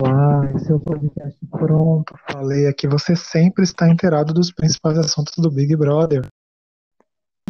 [0.00, 2.14] Olá, esse é o podcast Pronto.
[2.28, 6.26] Falei aqui, você sempre está inteirado dos principais assuntos do Big Brother.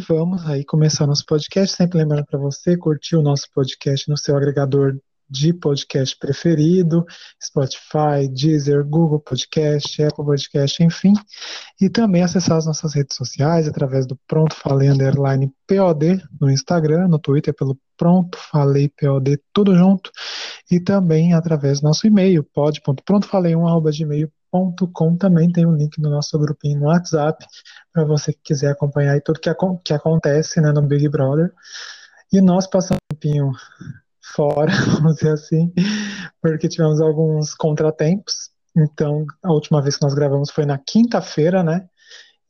[0.07, 1.75] Vamos aí começar nosso podcast.
[1.75, 4.95] Sempre lembrando para você curtir o nosso podcast no seu agregador
[5.29, 7.05] de podcast preferido,
[7.41, 11.13] Spotify, Deezer, Google Podcast, Apple Podcast, enfim.
[11.81, 17.07] E também acessar as nossas redes sociais através do Pronto Falei Underline POD no Instagram,
[17.07, 20.11] no Twitter pelo Pronto Falei POD, tudo junto.
[20.69, 26.85] E também através do nosso e-mail, pod.prontofalei1.gmail.com também tem um link no nosso grupinho no
[26.85, 27.45] WhatsApp
[27.91, 29.53] para você que quiser acompanhar tudo que,
[29.83, 31.51] que acontece né, no Big Brother.
[32.31, 33.51] E nós passamos um tempinho
[34.33, 35.73] fora, vamos dizer assim,
[36.41, 38.51] porque tivemos alguns contratempos.
[38.75, 41.87] Então, a última vez que nós gravamos foi na quinta-feira, né?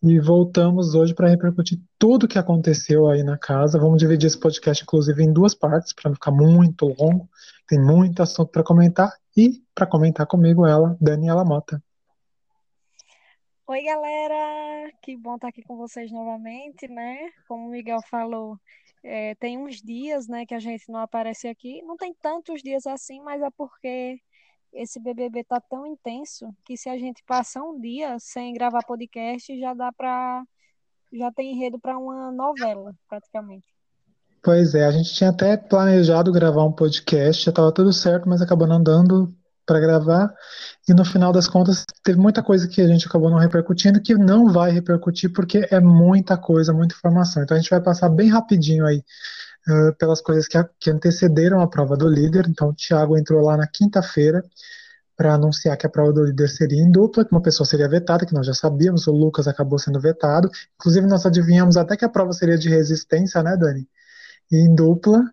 [0.01, 3.79] E voltamos hoje para repercutir tudo o que aconteceu aí na casa.
[3.79, 7.29] Vamos dividir esse podcast, inclusive, em duas partes, para não ficar muito longo.
[7.67, 9.11] Tem muito assunto para comentar.
[9.35, 11.81] E para comentar comigo, ela, Daniela Mota.
[13.67, 14.91] Oi, galera!
[15.01, 17.17] Que bom estar aqui com vocês novamente, né?
[17.47, 18.59] Como o Miguel falou,
[19.05, 21.81] é, tem uns dias, né, que a gente não aparece aqui.
[21.83, 24.19] Não tem tantos dias assim, mas é porque
[24.73, 29.57] esse BBB tá tão intenso que se a gente passar um dia sem gravar podcast,
[29.59, 30.43] já dá para
[31.13, 33.65] já tem enredo para uma novela, praticamente.
[34.43, 38.41] Pois é, a gente tinha até planejado gravar um podcast, já estava tudo certo, mas
[38.41, 39.33] acabou não dando
[39.65, 40.33] para gravar.
[40.87, 44.13] E no final das contas, teve muita coisa que a gente acabou não repercutindo, que
[44.15, 47.43] não vai repercutir, porque é muita coisa, muita informação.
[47.43, 49.03] Então a gente vai passar bem rapidinho aí
[49.67, 52.47] uh, pelas coisas que, a, que antecederam a prova do líder.
[52.47, 54.43] Então o Thiago entrou lá na quinta-feira
[55.15, 58.25] para anunciar que a prova do líder seria em dupla, que uma pessoa seria vetada,
[58.25, 60.49] que nós já sabíamos, o Lucas acabou sendo vetado.
[60.75, 63.87] Inclusive, nós adivinhamos até que a prova seria de resistência, né, Dani?
[64.51, 65.23] E em dupla,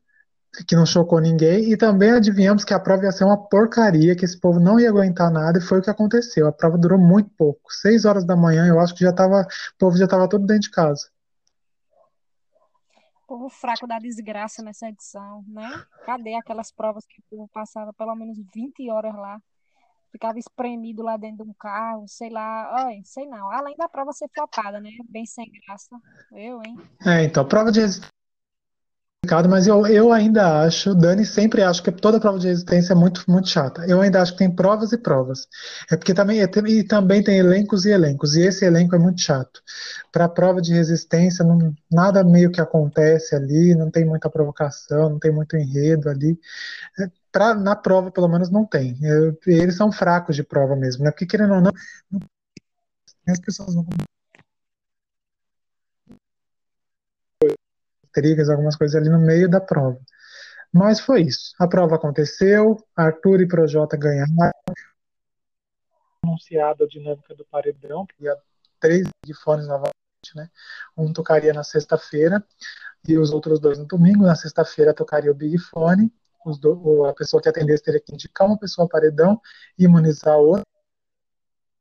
[0.67, 4.25] que não chocou ninguém, e também adivinhamos que a prova ia ser uma porcaria, que
[4.25, 6.47] esse povo não ia aguentar nada, e foi o que aconteceu.
[6.47, 7.73] A prova durou muito pouco.
[7.73, 10.65] Seis horas da manhã, eu acho que já tava, o povo já estava todo dentro
[10.65, 11.11] de casa.
[13.27, 15.71] Povo fraco da desgraça nessa edição, né?
[16.05, 19.41] Cadê aquelas provas que o povo passava pelo menos 20 horas lá?
[20.11, 23.51] Ficava espremido lá dentro de um carro, sei lá, oi, sei não.
[23.51, 24.91] Além da prova ser flopada, né?
[25.09, 25.97] Bem sem graça.
[26.31, 26.77] Eu, hein?
[27.07, 28.22] É, então, prova de resistência
[29.49, 33.25] mas eu, eu ainda acho, Dani sempre acho que toda prova de resistência é muito,
[33.29, 33.85] muito chata.
[33.87, 35.47] Eu ainda acho que tem provas e provas.
[35.91, 39.21] É porque também, é, e também tem elencos e elencos, e esse elenco é muito
[39.21, 39.63] chato.
[40.13, 45.19] Para prova de resistência, não, nada meio que acontece ali, não tem muita provocação, não
[45.19, 46.39] tem muito enredo ali.
[47.01, 48.99] É, pra, na prova, pelo menos, não tem.
[49.03, 51.11] Eu, eles são fracos de prova mesmo, né?
[51.11, 51.73] Porque querendo ou não,
[53.27, 53.85] as pessoas vão
[58.13, 59.99] intrigas, algumas coisas ali no meio da prova.
[60.73, 61.55] Mas foi isso.
[61.59, 64.53] A prova aconteceu, Arthur e Projota ganharam.
[66.25, 68.37] Anunciada a dinâmica do paredão, que ia
[68.81, 69.93] três de fones novamente,
[70.35, 70.49] né?
[70.97, 72.45] Um tocaria na sexta-feira
[73.07, 74.25] e os outros dois no domingo.
[74.25, 76.13] Na sexta-feira tocaria o Big Fone.
[76.61, 79.41] Do, a pessoa que atendesse teria que indicar uma pessoa paredão
[79.79, 80.65] e imunizar a outra.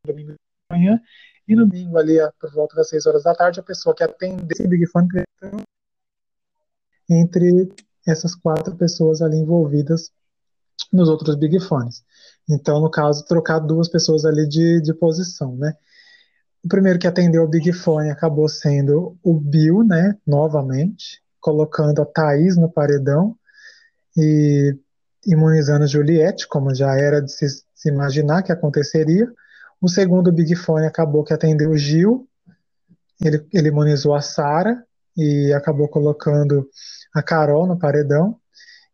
[0.06, 0.38] Domingo de
[0.70, 1.02] manhã.
[1.48, 4.64] E no domingo, ali, por volta das 6 horas da tarde, a pessoa que atendesse
[4.64, 5.08] o Big Fone
[7.12, 7.70] entre
[8.08, 10.12] essas quatro pessoas ali envolvidas
[10.92, 12.04] nos outros Big Fones.
[12.50, 15.74] Então, no caso, trocar duas pessoas ali de, de posição, né?
[16.64, 20.18] O primeiro que atendeu o Big Fone acabou sendo o Bill, né?
[20.26, 23.36] Novamente, colocando a Thaís no paredão
[24.16, 24.76] e
[25.26, 29.32] imunizando Juliette, como já era de se, se imaginar que aconteceria.
[29.80, 32.28] O segundo Big Fone acabou que atendeu o Gil,
[33.24, 34.84] ele, ele imunizou a Sara
[35.18, 36.70] e acabou colocando
[37.14, 38.40] a Carol no paredão.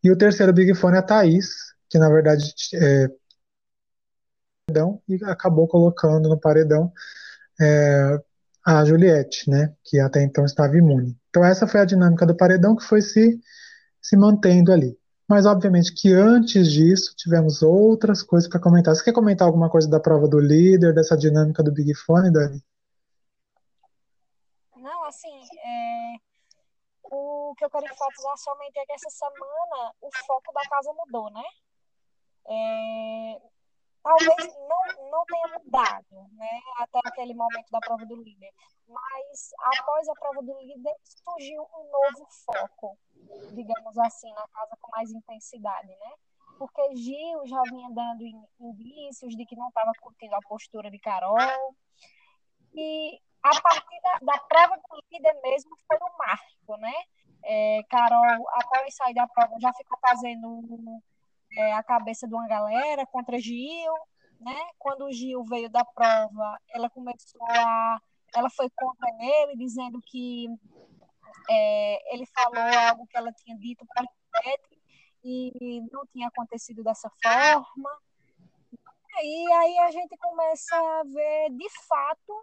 [0.04, 1.48] E o terceiro Big Fone é a Thaís,
[1.90, 3.10] que na verdade é
[5.08, 6.92] e acabou colocando no paredão
[7.60, 8.20] é,
[8.66, 11.18] a Juliette, né, que até então estava imune.
[11.30, 13.40] Então essa foi a dinâmica do paredão que foi se,
[14.02, 14.98] se mantendo ali.
[15.28, 18.94] Mas obviamente que antes disso tivemos outras coisas para comentar.
[18.94, 22.62] Você quer comentar alguma coisa da prova do líder, dessa dinâmica do Big Fone, Dani?
[24.76, 25.28] Não, assim,
[25.66, 26.16] é,
[27.04, 31.30] o que eu quero enfatizar somente é que essa semana o foco da casa mudou,
[31.32, 31.44] né?
[32.50, 33.42] É,
[34.04, 36.62] talvez não, não tenha mudado, né?
[36.78, 38.54] Até aquele momento da prova do líder.
[38.88, 42.98] Mas após a prova do líder surgiu um novo foco,
[43.54, 46.14] digamos assim, na casa com mais intensidade, né?
[46.58, 48.24] Porque Gil já vinha dando
[48.60, 51.38] indícios de que não estava curtindo a postura de Carol.
[52.74, 56.94] E a partir da, da prova do líder mesmo foi um marco, né?
[57.50, 60.62] É, Carol, após sair da prova, já ficou fazendo
[61.56, 63.94] é, a cabeça de uma galera contra Gil,
[64.42, 64.70] né?
[64.78, 68.02] Quando o Gil veio da prova, ela começou a,
[68.36, 70.48] ela foi contra ele, dizendo que
[71.50, 74.06] é, ele falou algo que ela tinha dito para
[75.24, 77.90] e não tinha acontecido dessa forma.
[79.24, 82.34] E aí a gente começa a ver de fato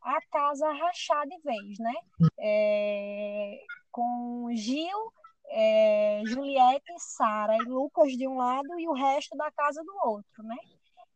[0.00, 1.94] a casa rachar de vez, né?
[2.38, 5.12] É, com Gil,
[5.50, 10.42] é, Juliette, Sara e Lucas de um lado e o resto da casa do outro,
[10.42, 10.56] né?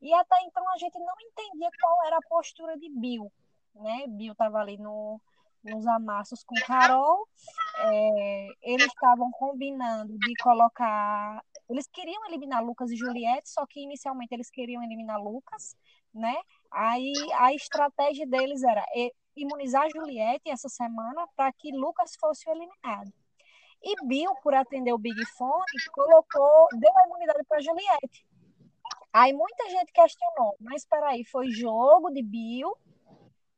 [0.00, 3.32] E até então a gente não entendia qual era a postura de Bill,
[3.74, 4.06] né?
[4.08, 5.20] Bill estava ali no,
[5.64, 7.26] nos amassos com Carol,
[7.78, 11.42] é, eles estavam combinando de colocar.
[11.68, 15.74] Eles queriam eliminar Lucas e Juliette, só que inicialmente eles queriam eliminar Lucas,
[16.14, 16.36] né?
[16.70, 18.84] Aí a estratégia deles era
[19.36, 23.12] imunizar Juliette essa semana para que Lucas fosse eliminado.
[23.82, 28.26] E Bill, por atender o Big Fone, colocou, deu a imunidade para Juliette.
[29.12, 32.72] Aí muita gente questionou, mas espera aí, foi jogo de Bill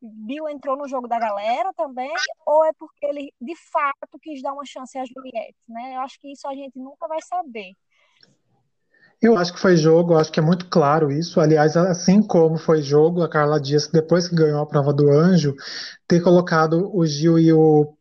[0.01, 2.13] Bill entrou no jogo da galera também,
[2.47, 5.97] ou é porque ele de fato quis dar uma chance a Juliette, né?
[5.97, 7.73] Eu acho que isso a gente nunca vai saber.
[9.21, 11.41] Eu acho que foi jogo, acho que é muito claro isso.
[11.41, 15.57] Aliás, assim como foi jogo, a Carla Dias, depois que ganhou a prova do anjo,
[16.07, 17.93] ter colocado o Gil e o,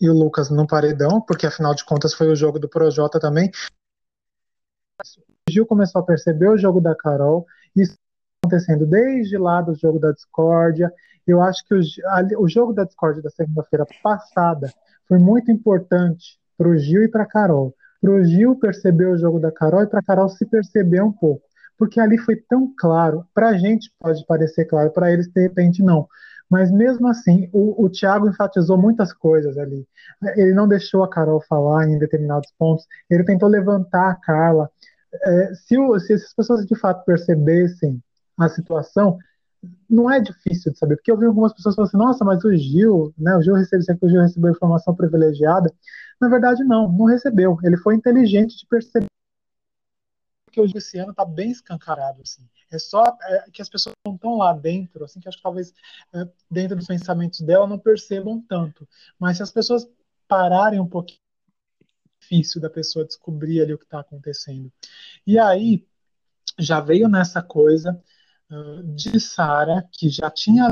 [0.00, 3.50] e o Lucas no paredão, porque afinal de contas foi o jogo do Projota também.
[4.98, 7.46] O Gil começou a perceber o jogo da Carol,
[7.76, 7.94] isso
[8.42, 10.92] acontecendo desde lá do jogo da discórdia,
[11.26, 11.80] eu acho que o,
[12.38, 14.72] o jogo da Discord da segunda-feira passada
[15.06, 17.74] foi muito importante para o Gil e para a Carol.
[18.02, 21.12] Para o Gil perceber o jogo da Carol e para a Carol se perceber um
[21.12, 21.42] pouco.
[21.78, 23.24] Porque ali foi tão claro.
[23.32, 26.08] Para a gente pode parecer claro, para eles de repente não.
[26.50, 29.86] Mas mesmo assim, o, o Thiago enfatizou muitas coisas ali.
[30.36, 32.84] Ele não deixou a Carol falar em determinados pontos.
[33.08, 34.68] Ele tentou levantar a Carla.
[35.24, 38.02] É, se, o, se essas pessoas de fato percebessem
[38.38, 39.16] a situação,
[39.88, 42.54] não é difícil de saber, porque eu vi algumas pessoas falando assim, nossa, mas o
[42.54, 45.72] Gil, né, o Gil recebeu, o Gil recebeu informação privilegiada.
[46.22, 47.58] Na verdade, não, não recebeu.
[47.64, 49.08] Ele foi inteligente de perceber
[50.52, 52.48] que Gil esse ano está bem escancarado, assim.
[52.70, 55.74] É só é, que as pessoas não estão lá dentro, assim, que acho que talvez
[56.14, 58.88] é, dentro dos pensamentos dela não percebam tanto.
[59.18, 59.88] Mas se as pessoas
[60.28, 61.18] pararem um pouquinho,
[61.80, 64.72] é difícil da pessoa descobrir ali o que está acontecendo.
[65.26, 65.84] E aí,
[66.56, 68.00] já veio nessa coisa
[68.94, 70.68] de Sara, que já tinha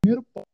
[0.00, 0.51] primeiro ponto,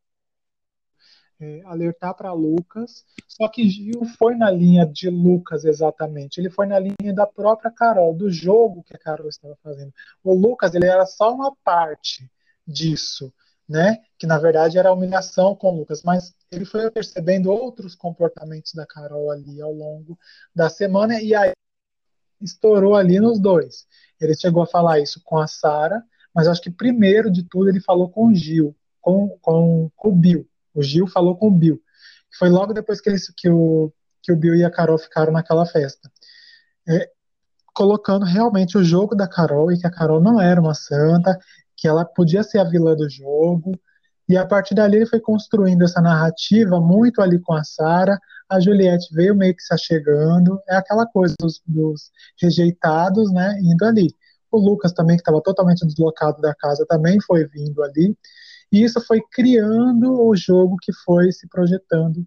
[1.41, 6.67] é, alertar para Lucas, só que Gil foi na linha de Lucas exatamente, ele foi
[6.67, 9.93] na linha da própria Carol, do jogo que a Carol estava fazendo.
[10.25, 12.29] O Lucas, ele era só uma parte
[12.67, 13.33] disso,
[13.69, 13.99] né?
[14.19, 19.31] Que na verdade era humilhação com Lucas, mas ele foi percebendo outros comportamentos da Carol
[19.31, 20.19] ali ao longo
[20.55, 21.53] da semana e aí
[22.41, 23.87] estourou ali nos dois.
[24.21, 26.03] Ele chegou a falar isso com a Sara,
[26.35, 30.13] mas acho que primeiro de tudo ele falou com o Gil, com, com, com o
[30.13, 30.48] Bill.
[30.75, 31.81] O Gil falou com o Bill.
[32.39, 33.93] Foi logo depois que, ele, que, o,
[34.23, 36.11] que o Bill e a Carol ficaram naquela festa.
[36.89, 37.11] É,
[37.75, 41.39] colocando realmente o jogo da Carol e que a Carol não era uma santa,
[41.77, 43.79] que ela podia ser a vilã do jogo.
[44.29, 48.19] E a partir dali ele foi construindo essa narrativa muito ali com a Sara,
[48.49, 52.11] a Juliette veio meio que se achegando, é aquela coisa dos, dos
[52.41, 54.15] rejeitados, né, indo ali.
[54.51, 58.17] O Lucas também, que estava totalmente deslocado da casa, também foi vindo ali,
[58.73, 62.27] e isso foi criando o jogo que foi se projetando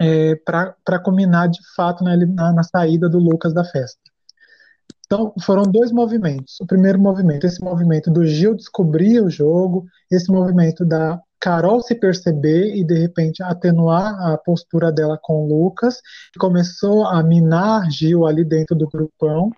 [0.00, 4.00] é, para culminar de fato na, na, na saída do Lucas da festa.
[5.06, 6.60] Então, foram dois movimentos.
[6.60, 11.94] O primeiro movimento, esse movimento do Gil descobrir o jogo, esse movimento da Carol se
[11.94, 16.02] perceber e de repente atenuar a postura dela com o Lucas,
[16.38, 19.50] começou a minar Gil ali dentro do grupão,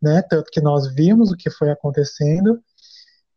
[0.00, 0.20] né?
[0.28, 2.60] Tanto que nós vimos o que foi acontecendo.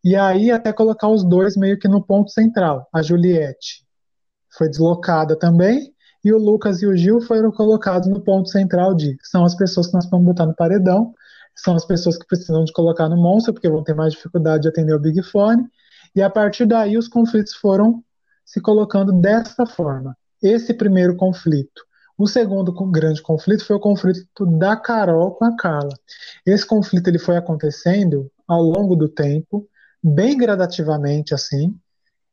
[0.06, 2.88] E aí até colocar os dois meio que no ponto central.
[2.94, 3.84] A Juliette
[4.56, 5.92] foi deslocada também,
[6.24, 9.88] e o Lucas e o Gil foram colocados no ponto central de são as pessoas
[9.88, 11.12] que nós vamos botar no paredão,
[11.56, 14.70] são as pessoas que precisam de colocar no monstro, porque vão ter mais dificuldade de
[14.70, 15.66] atender o Big Fone,
[16.16, 18.04] e a partir daí os conflitos foram
[18.46, 20.16] se colocando dessa forma.
[20.40, 21.82] Esse primeiro conflito.
[22.16, 25.98] O segundo grande conflito foi o conflito da Carol com a Carla.
[26.46, 29.68] Esse conflito ele foi acontecendo ao longo do tempo,
[30.06, 31.76] bem gradativamente assim,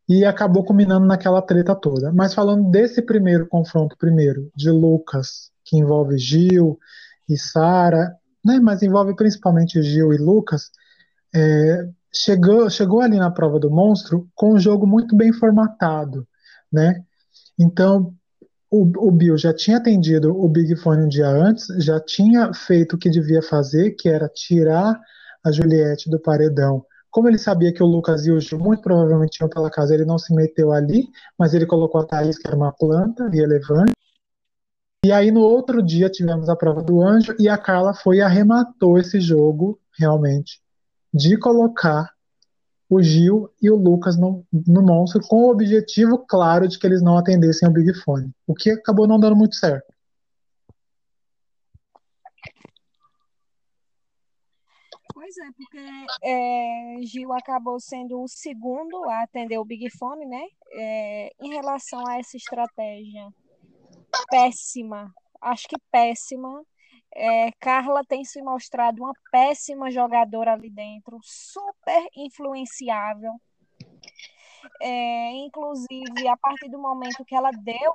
[0.08, 2.12] e acabou culminando naquela treta toda.
[2.12, 6.78] Mas falando desse primeiro confronto, primeiro, de Lucas, que envolve Gil
[7.28, 8.14] e Sara,
[8.44, 10.70] né, mas envolve principalmente Gil e Lucas,
[11.34, 16.26] é, chegou, chegou ali na prova do monstro com um jogo muito bem formatado,
[16.70, 17.02] né?
[17.58, 18.12] Então,
[18.70, 22.96] o, o Bill já tinha atendido o Big Fone um dia antes, já tinha feito
[22.96, 25.00] o que devia fazer, que era tirar
[25.44, 26.84] a Juliette do paredão.
[27.12, 30.06] Como ele sabia que o Lucas e o Gil muito provavelmente iam pela casa, ele
[30.06, 33.92] não se meteu ali, mas ele colocou a Thaís, que era uma planta irrelevante.
[35.04, 38.20] E aí no outro dia tivemos a prova do anjo e a Carla foi e
[38.22, 40.62] arrematou esse jogo, realmente,
[41.12, 42.08] de colocar
[42.88, 47.02] o Gil e o Lucas no, no monstro com o objetivo claro de que eles
[47.02, 49.91] não atendessem ao Big Fone, o que acabou não dando muito certo.
[55.32, 55.78] Pois é, porque
[56.22, 60.44] é, Gil acabou sendo o segundo a atender o Big Fone, né?
[60.72, 63.32] É, em relação a essa estratégia
[64.28, 65.10] péssima,
[65.40, 66.62] acho que péssima,
[67.14, 73.32] é, Carla tem se mostrado uma péssima jogadora ali dentro, super influenciável.
[74.82, 77.94] É, inclusive, a partir do momento que ela deu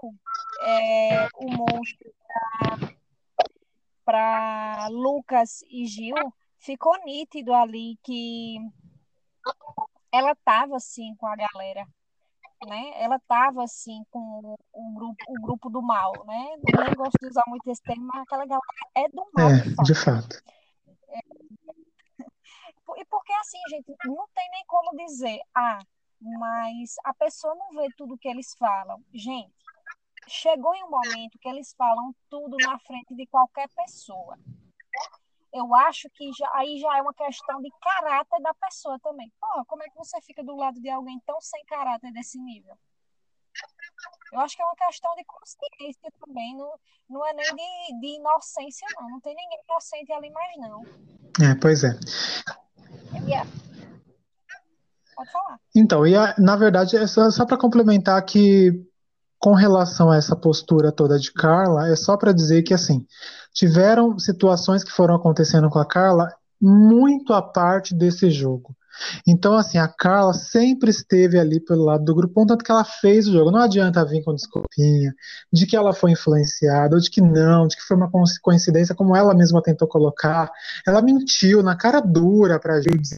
[0.61, 2.13] é, o monstro
[4.03, 6.15] para Lucas e Gil,
[6.59, 8.57] ficou nítido ali que
[10.11, 11.85] ela estava assim com a galera
[12.65, 12.91] né?
[12.95, 16.55] Ela estava assim com o grupo, o grupo do mal, né?
[16.73, 18.63] Eu nem gosto de usar muito esse termo, mas aquela galera
[18.95, 19.49] é do mal.
[19.49, 19.83] É, de fato.
[19.83, 20.43] De fato.
[21.09, 21.19] É...
[22.97, 25.77] E porque assim, gente, não tem nem como dizer, ah,
[26.19, 29.03] mas a pessoa não vê tudo que eles falam.
[29.13, 29.53] Gente,
[30.27, 34.35] chegou em um momento que eles falam tudo na frente de qualquer pessoa
[35.57, 39.31] eu acho que já, aí já é uma questão de caráter da pessoa também.
[39.39, 42.77] Pô, como é que você fica do lado de alguém tão sem caráter desse nível?
[44.31, 46.71] Eu acho que é uma questão de consciência também, não,
[47.09, 49.09] não é nem de, de inocência, não.
[49.09, 50.83] Não tem ninguém inocente ali mais, não.
[51.43, 51.97] É, pois é.
[53.25, 53.49] Yeah.
[55.15, 55.59] Pode falar.
[55.75, 58.71] Então, e a, na verdade, é só, só para complementar que
[59.39, 63.05] com relação a essa postura toda de Carla, é só para dizer que assim,
[63.57, 68.75] tiveram situações que foram acontecendo com a Carla muito à parte desse jogo.
[69.27, 73.27] Então, assim, a Carla sempre esteve ali pelo lado do grupo, tanto que ela fez
[73.27, 73.49] o jogo.
[73.49, 75.11] Não adianta vir com desculpinha
[75.51, 78.11] de que ela foi influenciada, ou de que não, de que foi uma
[78.41, 80.51] coincidência, como ela mesma tentou colocar.
[80.85, 83.17] Ela mentiu na cara dura pra gente.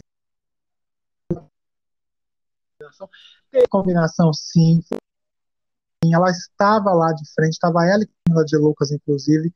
[3.69, 4.81] Combinação, sim,
[6.13, 9.51] ela estava lá de frente, estava ela e Camila de Lucas, inclusive,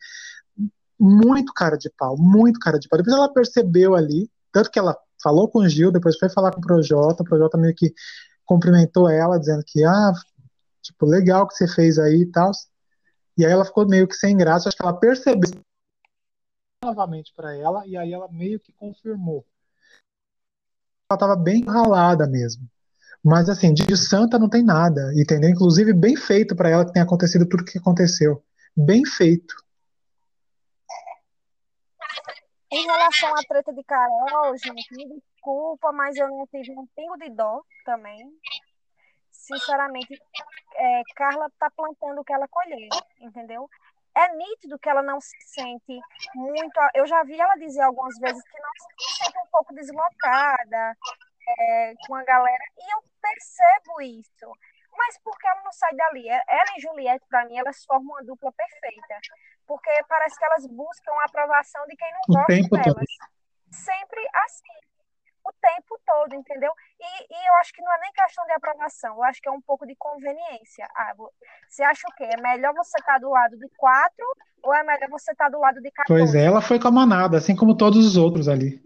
[0.99, 2.97] muito cara de pau, muito cara de pau.
[2.97, 6.59] Depois ela percebeu ali, tanto que ela falou com o Gil, depois foi falar com
[6.59, 7.93] o Projota, o Projota meio que
[8.45, 10.11] cumprimentou ela, dizendo que, ah,
[10.81, 12.51] tipo, legal que você fez aí e tal.
[13.37, 15.49] E aí ela ficou meio que sem graça, acho que ela percebeu
[16.83, 19.45] novamente para ela, e aí ela meio que confirmou.
[21.09, 22.67] Ela estava bem ralada mesmo.
[23.23, 25.49] Mas assim, de santa não tem nada, entendeu?
[25.49, 28.43] Inclusive bem feito para ela que tenha acontecido tudo que aconteceu.
[28.75, 29.55] Bem feito.
[32.73, 37.15] Em relação à treta de Carol, gente, me desculpa, mas eu não tive um pingo
[37.17, 38.27] de dó também.
[39.31, 40.19] Sinceramente,
[40.75, 42.89] é, Carla tá plantando o que ela colheu,
[43.19, 43.69] entendeu?
[44.15, 45.99] É nítido que ela não se sente
[46.33, 46.79] muito.
[46.95, 50.97] Eu já vi ela dizer algumas vezes que não se sente um pouco deslocada,
[51.47, 54.51] é, com a galera, e eu percebo isso.
[54.97, 56.29] Mas por que ela não sai dali?
[56.29, 59.19] É, ela e Juliette, para mim, elas formam uma dupla perfeita.
[59.65, 62.95] Porque parece que elas buscam a aprovação de quem não o gosta delas.
[62.95, 63.33] Todo.
[63.71, 64.93] Sempre assim.
[65.45, 66.71] O tempo todo, entendeu?
[66.97, 69.51] E, e, eu acho que não é nem questão de aprovação, eu acho que é
[69.51, 70.87] um pouco de conveniência.
[70.95, 71.13] Ah,
[71.69, 72.23] você acha o quê?
[72.23, 74.25] É melhor você estar tá do lado de quatro
[74.63, 76.07] ou é melhor você estar tá do lado de 14?
[76.07, 78.81] Pois é, ela foi com a manada, assim como todos os outros ali.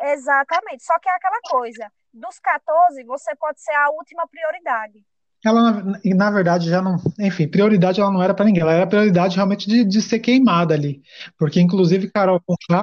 [0.00, 0.84] Exatamente.
[0.84, 5.04] Só que é aquela coisa: dos 14, você pode ser a última prioridade.
[5.44, 6.96] Ela, na, verdade, já não.
[7.18, 10.74] Enfim, prioridade ela não era para ninguém, ela era prioridade realmente de, de ser queimada
[10.74, 11.00] ali.
[11.38, 12.82] Porque, inclusive, Carol Conká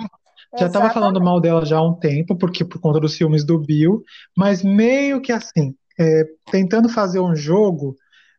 [0.58, 3.60] já estava falando mal dela já há um tempo, porque por conta dos filmes do
[3.60, 4.04] Bill,
[4.36, 7.96] mas meio que assim, é, tentando fazer um jogo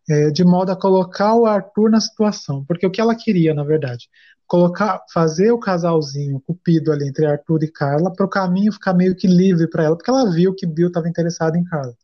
[0.08, 2.64] é, de modo a colocar o Arthur na situação.
[2.64, 4.08] Porque o que ela queria, na verdade,
[4.48, 9.14] colocar, fazer o casalzinho cupido ali entre Arthur e Carla para o caminho ficar meio
[9.14, 11.94] que livre para ela, porque ela viu que Bill estava interessado em Carla.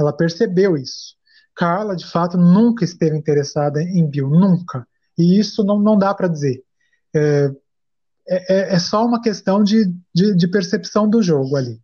[0.00, 1.14] Ela percebeu isso.
[1.54, 4.88] Carla, de fato, nunca esteve interessada em Bill, nunca.
[5.18, 6.64] E isso não, não dá para dizer.
[7.14, 7.50] É,
[8.26, 11.78] é, é, é, só uma questão de, de, de percepção do jogo ali.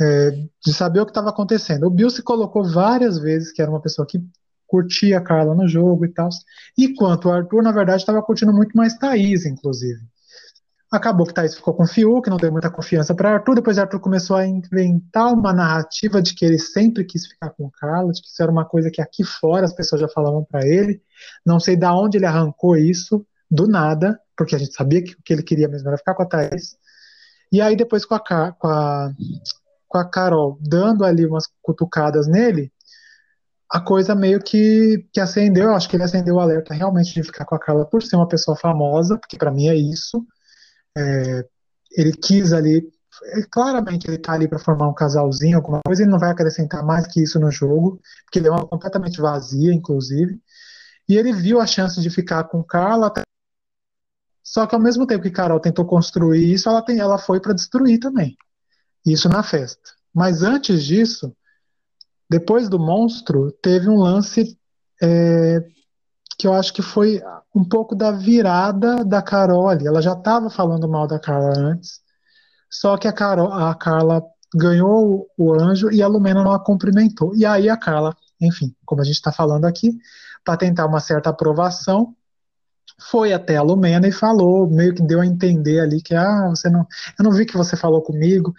[0.00, 0.30] É,
[0.64, 1.84] de saber o que estava acontecendo.
[1.84, 4.22] O Bill se colocou várias vezes que era uma pessoa que
[4.68, 6.28] curtia a Carla no jogo e tal.
[6.76, 10.00] Enquanto o Arthur, na verdade, estava curtindo muito mais Thaís, inclusive.
[10.90, 13.56] Acabou que Thaís ficou com o Fiuk, não deu muita confiança para Arthur.
[13.56, 18.12] Depois Arthur começou a inventar uma narrativa de que ele sempre quis ficar com Carla,
[18.12, 21.02] de que isso era uma coisa que aqui fora as pessoas já falavam para ele.
[21.44, 25.22] Não sei da onde ele arrancou isso, do nada, porque a gente sabia que o
[25.22, 26.76] que ele queria mesmo era ficar com a Thaís.
[27.50, 28.20] E aí depois com a,
[28.52, 29.12] com a,
[29.88, 32.72] com a Carol dando ali umas cutucadas nele,
[33.70, 37.44] a coisa meio que, que acendeu, acho que ele acendeu o alerta realmente de ficar
[37.44, 40.26] com a Carla por ser uma pessoa famosa, porque para mim é isso.
[40.96, 41.46] É,
[41.92, 42.82] ele quis ali,
[43.24, 46.82] é, claramente ele tá ali para formar um casalzinho, alguma coisa, ele não vai acrescentar
[46.84, 50.40] mais que isso no jogo, porque ele é uma completamente vazia, inclusive.
[51.08, 53.12] E ele viu a chance de ficar com Carla,
[54.42, 57.52] só que ao mesmo tempo que Carol tentou construir isso, ela, tem, ela foi para
[57.52, 58.36] destruir também.
[59.04, 59.90] Isso na festa.
[60.12, 61.34] Mas antes disso,
[62.30, 64.58] depois do monstro, teve um lance
[65.02, 65.64] é,
[66.38, 67.20] que eu acho que foi
[67.54, 69.86] um pouco da virada da Carol ali.
[69.86, 72.00] Ela já estava falando mal da Carla antes,
[72.70, 74.22] só que a, Carol, a Carla
[74.54, 77.34] ganhou o anjo e a Lumena não a cumprimentou.
[77.34, 79.98] E aí a Carla, enfim, como a gente está falando aqui,
[80.44, 82.14] para tentar uma certa aprovação,
[83.10, 86.68] foi até a Lumena e falou, meio que deu a entender ali que ah, você
[86.68, 86.86] não,
[87.18, 88.52] eu não vi que você falou comigo.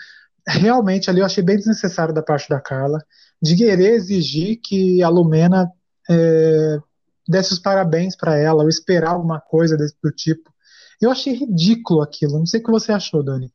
[0.48, 3.04] Realmente ali eu achei bem desnecessário da parte da Carla
[3.42, 5.72] de querer exigir que a Lumena
[6.10, 6.80] é,
[7.28, 10.54] desse os parabéns para ela, ou esperar alguma coisa desse do tipo.
[11.00, 12.40] Eu achei ridículo aquilo.
[12.40, 13.54] Não sei o que você achou, Dani.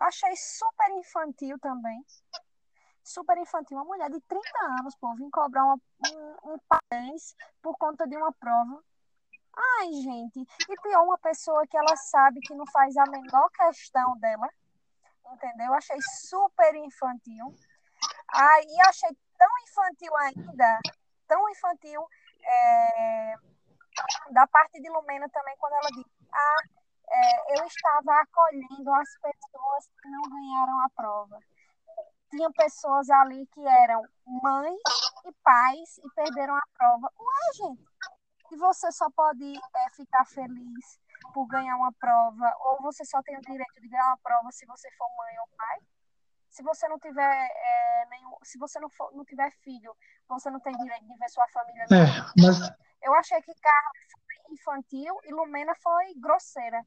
[0.00, 2.04] Achei super infantil também.
[3.02, 3.76] Super infantil.
[3.78, 4.42] Uma mulher de 30
[4.80, 8.82] anos, pô, vim cobrar uma, um, um parabéns por conta de uma prova.
[9.56, 10.40] Ai, gente.
[10.40, 14.48] E pior, uma pessoa que ela sabe que não faz a menor questão dela.
[15.32, 15.74] Entendeu?
[15.74, 17.54] Achei super infantil.
[18.32, 20.80] Aí achei tão infantil ainda
[21.26, 22.06] tão infantil
[22.42, 23.34] é,
[24.30, 26.62] da parte de Lumena também, quando ela disse: Ah,
[27.08, 31.38] é, eu estava acolhendo as pessoas que não ganharam a prova.
[32.30, 34.80] Tinha pessoas ali que eram mães
[35.24, 37.12] e pais e perderam a prova.
[37.18, 37.84] Ué, gente,
[38.50, 40.98] e você só pode é, ficar feliz
[41.32, 44.66] por ganhar uma prova, ou você só tem o direito de ganhar uma prova se
[44.66, 45.78] você for mãe ou pai?
[46.54, 49.90] se você não tiver é, nenhum, se você não, for, não tiver filho,
[50.28, 51.82] você não tem direito de ver sua família.
[51.90, 52.60] É, mas...
[53.02, 56.80] Eu achei que Carla foi infantil e Lumena foi grosseira.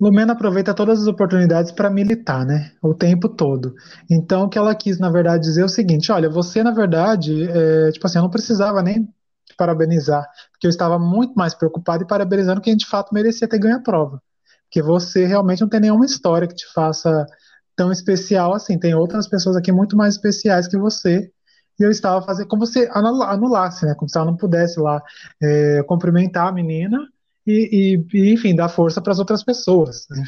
[0.00, 2.72] Lumena aproveita todas as oportunidades para militar, né?
[2.80, 3.74] O tempo todo.
[4.08, 7.50] Então, o que ela quis, na verdade, dizer é o seguinte: olha, você, na verdade,
[7.50, 9.12] é, tipo assim, eu não precisava nem
[9.50, 13.58] te parabenizar, porque eu estava muito mais preocupado e parabenizando quem de fato merecia ter
[13.58, 14.22] ganho a prova.
[14.64, 17.26] Porque você realmente não tem nenhuma história que te faça
[17.74, 18.78] tão especial assim.
[18.78, 21.30] Tem outras pessoas aqui muito mais especiais que você.
[21.78, 23.94] E eu estava fazendo como se anulasse, né?
[23.94, 25.02] Como se ela não pudesse lá
[25.42, 26.98] é, cumprimentar a menina
[27.46, 30.06] e, e, enfim, dar força para as outras pessoas.
[30.10, 30.22] Né?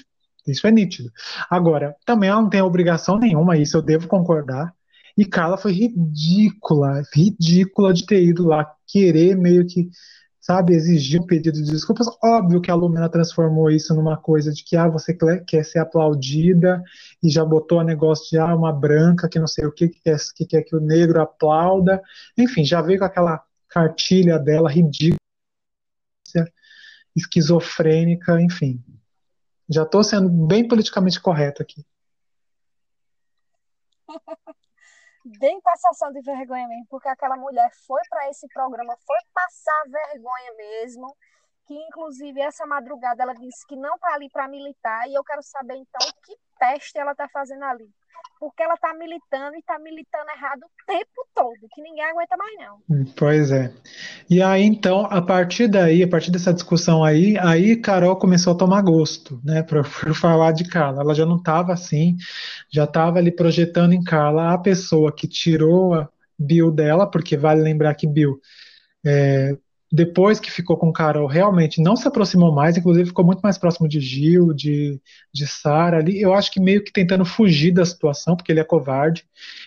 [0.46, 1.10] Isso é nítido.
[1.48, 4.74] Agora, também ela não tem obrigação nenhuma, isso eu devo concordar.
[5.16, 9.90] E Carla foi ridícula, ridícula de ter ido lá querer meio que
[10.42, 12.08] sabe, exigir um pedido de desculpas.
[12.22, 16.82] Óbvio que a Lumena transformou isso numa coisa de que ah, você quer ser aplaudida
[17.22, 20.00] e já botou a negócio de ah, uma branca que não sei o que, que
[20.00, 22.02] quer que, quer que o negro aplauda.
[22.36, 25.16] Enfim, já veio com aquela cartilha dela ridícula,
[27.14, 28.82] esquizofrênica, enfim.
[29.68, 31.86] Já estou sendo bem politicamente correto aqui.
[35.24, 40.54] bem passação de vergonha mesmo, porque aquela mulher foi para esse programa, foi passar vergonha
[40.56, 41.16] mesmo,
[41.72, 45.42] que inclusive essa madrugada ela disse que não tá ali para militar, e eu quero
[45.42, 47.88] saber então que peste ela tá fazendo ali
[48.38, 52.54] porque ela está militando e está militando errado o tempo todo, que ninguém aguenta mais
[52.58, 53.04] não.
[53.16, 53.72] Pois é.
[54.28, 58.56] E aí, então, a partir daí, a partir dessa discussão aí, aí Carol começou a
[58.56, 61.02] tomar gosto, né, por, por falar de Carla.
[61.02, 62.16] Ela já não estava assim,
[62.68, 67.62] já estava ali projetando em Carla a pessoa que tirou a Bill dela, porque vale
[67.62, 68.40] lembrar que Bill
[69.06, 69.56] é,
[69.94, 73.86] depois que ficou com Carol, realmente não se aproximou mais, inclusive ficou muito mais próximo
[73.86, 74.98] de Gil, de,
[75.30, 76.18] de Sara ali.
[76.18, 79.22] Eu acho que meio que tentando fugir da situação, porque ele é covarde.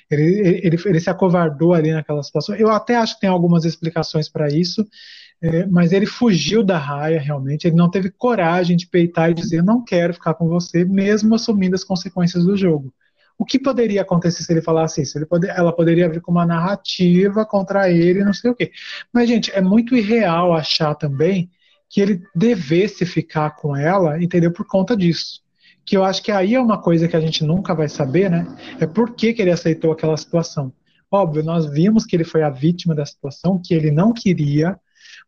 [0.09, 2.55] Ele, ele, ele se acovardou ali naquela situação.
[2.55, 4.83] Eu até acho que tem algumas explicações para isso,
[5.43, 7.67] é, mas ele fugiu da raia realmente.
[7.67, 11.75] Ele não teve coragem de peitar e dizer: não quero ficar com você, mesmo assumindo
[11.75, 12.91] as consequências do jogo.
[13.37, 15.17] O que poderia acontecer se ele falasse isso?
[15.17, 18.71] Ele poder, ela poderia vir com uma narrativa contra ele, não sei o quê.
[19.13, 21.49] Mas, gente, é muito irreal achar também
[21.89, 24.51] que ele devesse ficar com ela, entendeu?
[24.51, 25.41] Por conta disso.
[25.85, 28.47] Que eu acho que aí é uma coisa que a gente nunca vai saber, né?
[28.79, 30.73] É por que, que ele aceitou aquela situação.
[31.11, 34.79] Óbvio, nós vimos que ele foi a vítima da situação, que ele não queria,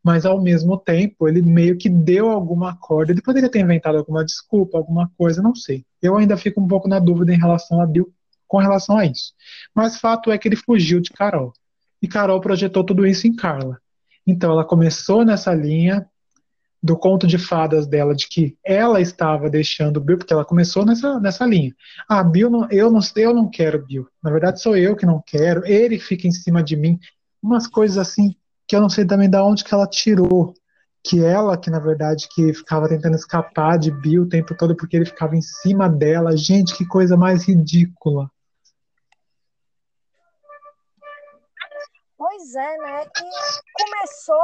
[0.07, 3.11] mas ao mesmo tempo ele meio que deu alguma corda.
[3.11, 5.83] Ele poderia ter inventado alguma desculpa, alguma coisa, não sei.
[6.01, 8.09] Eu ainda fico um pouco na dúvida em relação a Bill
[8.47, 9.33] com relação a isso.
[9.75, 11.51] Mas fato é que ele fugiu de Carol.
[12.01, 13.81] E Carol projetou tudo isso em Carla.
[14.25, 16.07] Então ela começou nessa linha
[16.81, 21.19] do conto de fadas dela de que ela estava deixando Bill, porque ela começou nessa,
[21.19, 21.75] nessa linha.
[22.07, 24.07] Ah, Bill, não, eu, não, eu não quero Bill.
[24.23, 25.65] Na verdade, sou eu que não quero.
[25.65, 26.97] Ele fica em cima de mim.
[27.43, 28.37] Umas coisas assim
[28.67, 30.53] que eu não sei também da onde que ela tirou.
[31.03, 34.97] Que ela, que na verdade, que ficava tentando escapar de Bill o tempo todo porque
[34.97, 36.35] ele ficava em cima dela.
[36.35, 38.29] Gente, que coisa mais ridícula.
[42.17, 43.03] Pois é, né?
[43.03, 44.43] E começou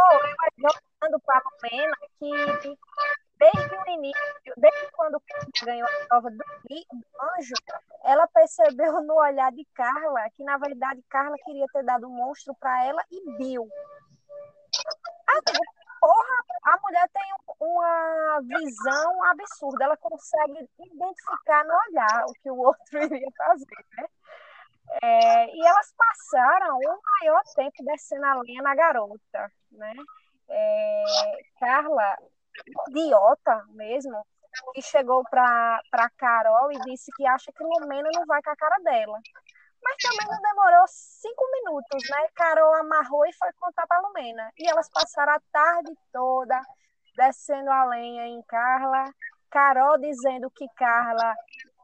[0.58, 2.78] jogando para a pena que
[3.38, 5.22] desde o início, desde quando
[5.66, 7.04] ganhou a prova do, do
[7.38, 7.56] anjo,
[8.06, 12.56] ela percebeu no olhar de Carla que, na verdade, Carla queria ter dado um monstro
[12.60, 13.68] para ela e Bill.
[16.00, 17.24] Porra, a mulher tem
[17.60, 24.06] uma visão absurda, ela consegue identificar no olhar o que o outro iria fazer, né?
[25.02, 29.94] É, e elas passaram o maior tempo descendo a linha na garota, né?
[30.50, 31.04] É,
[31.60, 32.18] Carla,
[32.90, 34.26] idiota mesmo,
[34.76, 38.78] e chegou para Carol e disse que acha que Lumena não vai com a cara
[38.84, 39.20] dela.
[39.84, 42.28] Mas também não demorou cinco minutos, né?
[42.36, 44.52] Carol amarrou e foi contar para Lumena.
[44.58, 46.60] E elas passaram a tarde toda
[47.16, 49.06] descendo a lenha em Carla.
[49.50, 51.36] Carol dizendo que Carla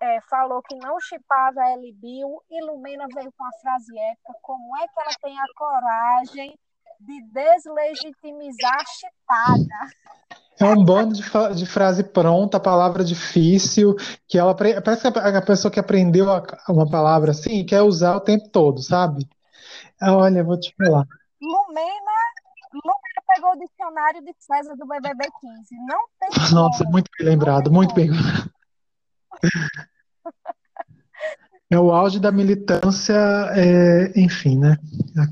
[0.02, 4.78] é, falou que não chipava e Bill, e Lumena veio com a frase épica, como
[4.78, 6.58] é que ela tem a coragem
[7.00, 10.40] de deslegitimizar a chipada?
[10.60, 11.24] É um bando de,
[11.56, 13.96] de, frase pronta, palavra difícil,
[14.28, 16.26] que ela parece que a pessoa que aprendeu
[16.68, 19.26] uma palavra assim quer usar o tempo todo, sabe?
[20.02, 21.06] Olha, vou te falar.
[21.42, 22.12] Lumena,
[22.74, 25.76] Lumena pegou o dicionário de César do BBB 15.
[25.88, 26.92] Não tem Nossa, como.
[26.92, 28.52] muito bem lembrado, muito bem lembrado.
[31.72, 33.14] É o auge da militância,
[33.54, 34.78] é, enfim, né?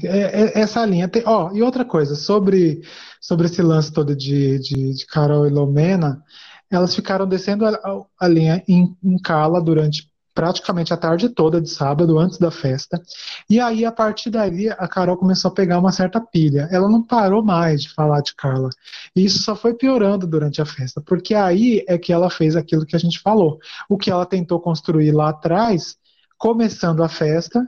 [0.04, 1.08] É, é, essa linha.
[1.08, 2.82] Tem, ó, e outra coisa, sobre,
[3.20, 6.22] sobre esse lance todo de, de, de Carol e Lomena,
[6.70, 7.80] elas ficaram descendo a,
[8.20, 13.02] a linha em, em Cala durante praticamente a tarde toda de sábado, antes da festa.
[13.50, 16.68] E aí, a partir daí, a Carol começou a pegar uma certa pilha.
[16.70, 18.70] Ela não parou mais de falar de Carla.
[19.16, 22.86] E isso só foi piorando durante a festa, porque aí é que ela fez aquilo
[22.86, 23.58] que a gente falou.
[23.90, 25.98] O que ela tentou construir lá atrás,
[26.38, 27.68] começando a festa,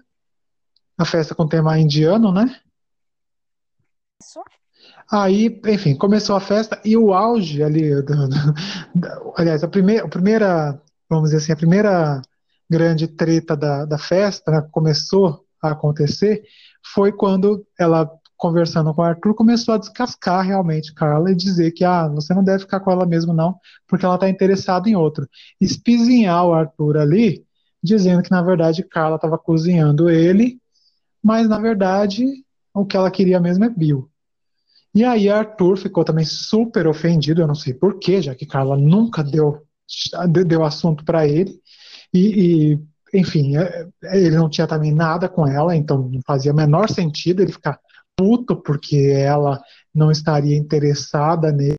[0.97, 2.59] a festa com tema indiano, né?
[4.21, 4.41] Isso.
[5.11, 8.53] Aí, enfim, começou a festa e o auge ali, do, do,
[8.95, 12.21] do, aliás, a primeira, a primeira, vamos dizer assim, a primeira
[12.69, 16.43] grande treta da, da festa né, começou a acontecer
[16.93, 21.83] foi quando ela, conversando com o Arthur, começou a descascar realmente Carla e dizer que
[21.83, 23.55] ah, você não deve ficar com ela mesmo, não,
[23.87, 25.27] porque ela está interessada em outro.
[25.59, 27.45] Espizinhar o Arthur ali,
[27.81, 30.59] dizendo que na verdade Carla estava cozinhando ele,
[31.23, 32.25] mas na verdade
[32.73, 34.09] o que ela queria mesmo é Bill.
[34.93, 39.23] E aí Arthur ficou também super ofendido, eu não sei porquê, já que Carla nunca
[39.23, 39.61] deu,
[40.47, 41.59] deu assunto para ele.
[42.13, 42.79] E, e
[43.13, 47.41] enfim, é, é, ele não tinha também nada com ela, então não fazia menor sentido
[47.41, 47.79] ele ficar
[48.15, 49.61] puto porque ela
[49.93, 51.75] não estaria interessada nele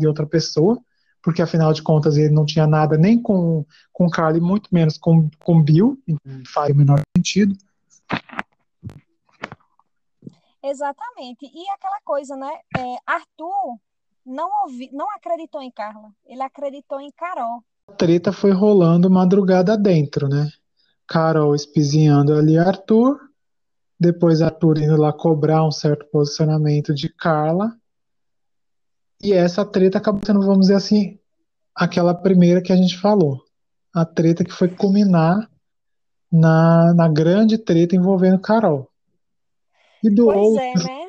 [0.00, 0.78] e outra pessoa,
[1.24, 5.28] porque afinal de contas ele não tinha nada nem com, com Carly, muito menos com,
[5.42, 7.56] com Bill, então faz o menor sentido.
[10.62, 11.46] Exatamente.
[11.46, 12.52] E aquela coisa, né?
[12.76, 13.78] É, Arthur
[14.24, 19.76] não, ouvi, não acreditou em Carla, ele acreditou em Carol a treta foi rolando madrugada
[19.76, 20.50] dentro, né?
[21.06, 23.20] Carol espizinhando ali Arthur,
[24.00, 27.76] depois Arthur indo lá cobrar um certo posicionamento de Carla.
[29.22, 31.18] E essa treta acabou sendo, vamos dizer assim,
[31.74, 33.42] aquela primeira que a gente falou.
[33.94, 35.50] A treta que foi culminar
[36.30, 38.90] na, na grande treta envolvendo Carol.
[40.02, 40.60] E do pois outro...
[40.60, 41.04] é, né?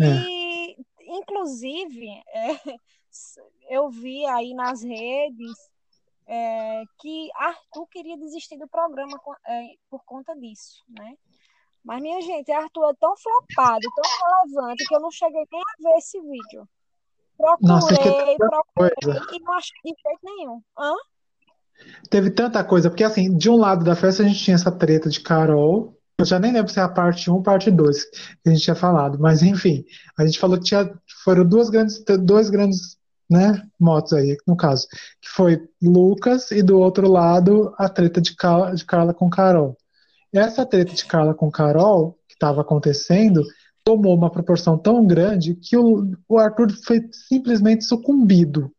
[0.00, 0.04] É.
[0.28, 2.48] E, inclusive, é,
[3.70, 5.52] eu vi aí nas redes
[6.26, 11.14] é, que Arthur queria desistir do programa é, por conta disso, né?
[11.82, 14.10] Mas, minha gente, Arthur é tão flopado, tão
[14.44, 16.68] relevante, que eu não cheguei nem a ver esse vídeo.
[17.38, 18.36] Procurei, Nossa, procurei
[18.74, 19.26] coisa.
[19.32, 20.60] e não achei de jeito nenhum.
[20.76, 20.92] Hã?
[22.10, 25.08] Teve tanta coisa, porque assim, de um lado da festa a gente tinha essa treta
[25.08, 28.48] de Carol, eu já nem lembro se é a parte 1 ou parte 2 que
[28.48, 29.84] a gente tinha falado, mas enfim,
[30.18, 32.98] a gente falou que tinha, foram duas grandes, dois grandes
[33.30, 34.88] né, motos aí, no caso,
[35.20, 39.76] que foi Lucas e do outro lado a treta de, de Carla com Carol.
[40.32, 43.44] E essa treta de Carla com Carol, que estava acontecendo,
[43.88, 48.70] tomou uma proporção tão grande que o, o Arthur foi simplesmente sucumbido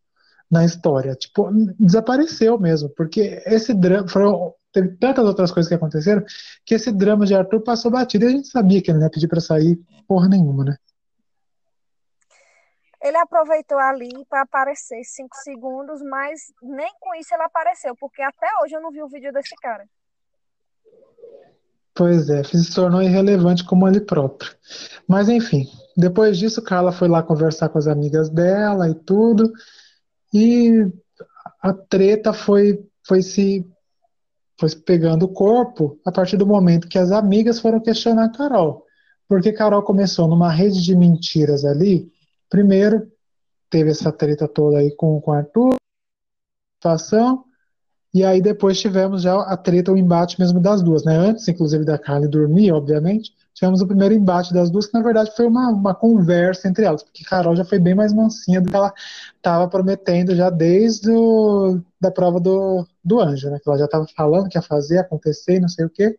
[0.51, 1.15] na história.
[1.15, 4.07] Tipo, desapareceu mesmo, porque esse drama.
[4.07, 6.23] Foram, teve tantas outras coisas que aconteceram
[6.63, 9.11] que esse drama de Arthur passou batido e a gente sabia que ele não ia
[9.11, 10.77] pedir para sair porra nenhuma, né?
[13.01, 18.47] Ele aproveitou ali para aparecer cinco segundos, mas nem com isso ele apareceu, porque até
[18.61, 19.87] hoje eu não vi o vídeo desse cara.
[21.99, 24.49] Pois é, se tornou irrelevante como ele próprio.
[25.05, 29.51] Mas enfim, depois disso, Carla foi lá conversar com as amigas dela e tudo,
[30.33, 30.87] e
[31.61, 33.67] a treta foi, foi se
[34.57, 38.85] foi pegando o corpo a partir do momento que as amigas foram questionar a Carol.
[39.27, 42.09] Porque Carol começou numa rede de mentiras ali
[42.49, 43.11] Primeiro,
[43.69, 45.75] teve essa treta toda aí com, com Arthur,
[46.75, 47.45] situação,
[48.13, 51.15] e aí depois tivemos já a treta, o embate mesmo das duas, né?
[51.15, 55.31] Antes, inclusive, da Carly dormir, obviamente, tivemos o primeiro embate das duas, que na verdade
[55.35, 58.75] foi uma, uma conversa entre elas, porque Carol já foi bem mais mansinha do que
[58.75, 58.91] ela
[59.35, 63.59] estava prometendo já desde o, da prova do, do anjo, né?
[63.61, 66.17] Que ela já estava falando que ia fazer, acontecer não sei o quê.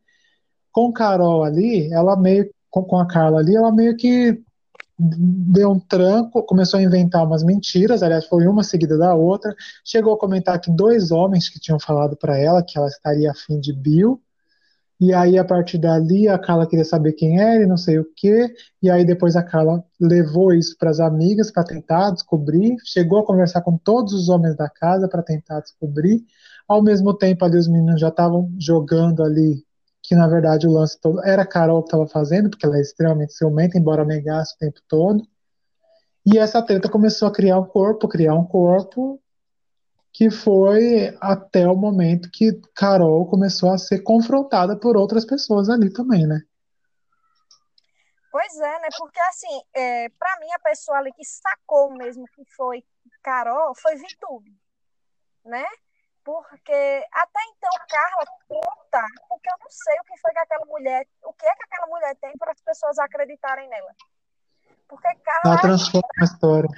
[0.70, 4.40] Com Carol ali, ela meio, com, com a Carla ali, ela meio que
[5.00, 9.54] deu um tranco, começou a inventar umas mentiras, aliás, foi uma seguida da outra.
[9.84, 13.58] Chegou a comentar que dois homens que tinham falado para ela que ela estaria afim
[13.58, 14.20] de Bill.
[15.00, 18.06] E aí, a partir dali, a Carla queria saber quem era e não sei o
[18.14, 18.52] quê.
[18.82, 22.76] E aí, depois, a Carla levou isso para as amigas para tentar descobrir.
[22.84, 26.22] Chegou a conversar com todos os homens da casa para tentar descobrir.
[26.68, 29.64] Ao mesmo tempo, ali, os meninos já estavam jogando ali
[30.10, 32.80] que na verdade o lance todo era a Carol que estava fazendo, porque ela é
[32.80, 35.22] extremamente ciumenta, embora negasse o tempo todo.
[36.26, 39.22] E essa treta começou a criar um corpo, criar um corpo,
[40.12, 45.92] que foi até o momento que Carol começou a ser confrontada por outras pessoas ali
[45.92, 46.40] também, né?
[48.32, 48.88] Pois é, né?
[48.98, 52.82] Porque assim, é, para mim a pessoa ali que sacou mesmo que foi
[53.22, 54.58] Carol foi Vitube,
[55.44, 55.64] né?
[56.24, 61.06] Porque até então, Carla conta, porque eu não sei o que foi que aquela mulher,
[61.24, 63.94] o que é que aquela mulher tem para as pessoas acreditarem nela.
[64.86, 65.42] Porque Carla.
[65.44, 66.68] Ela transforma a história.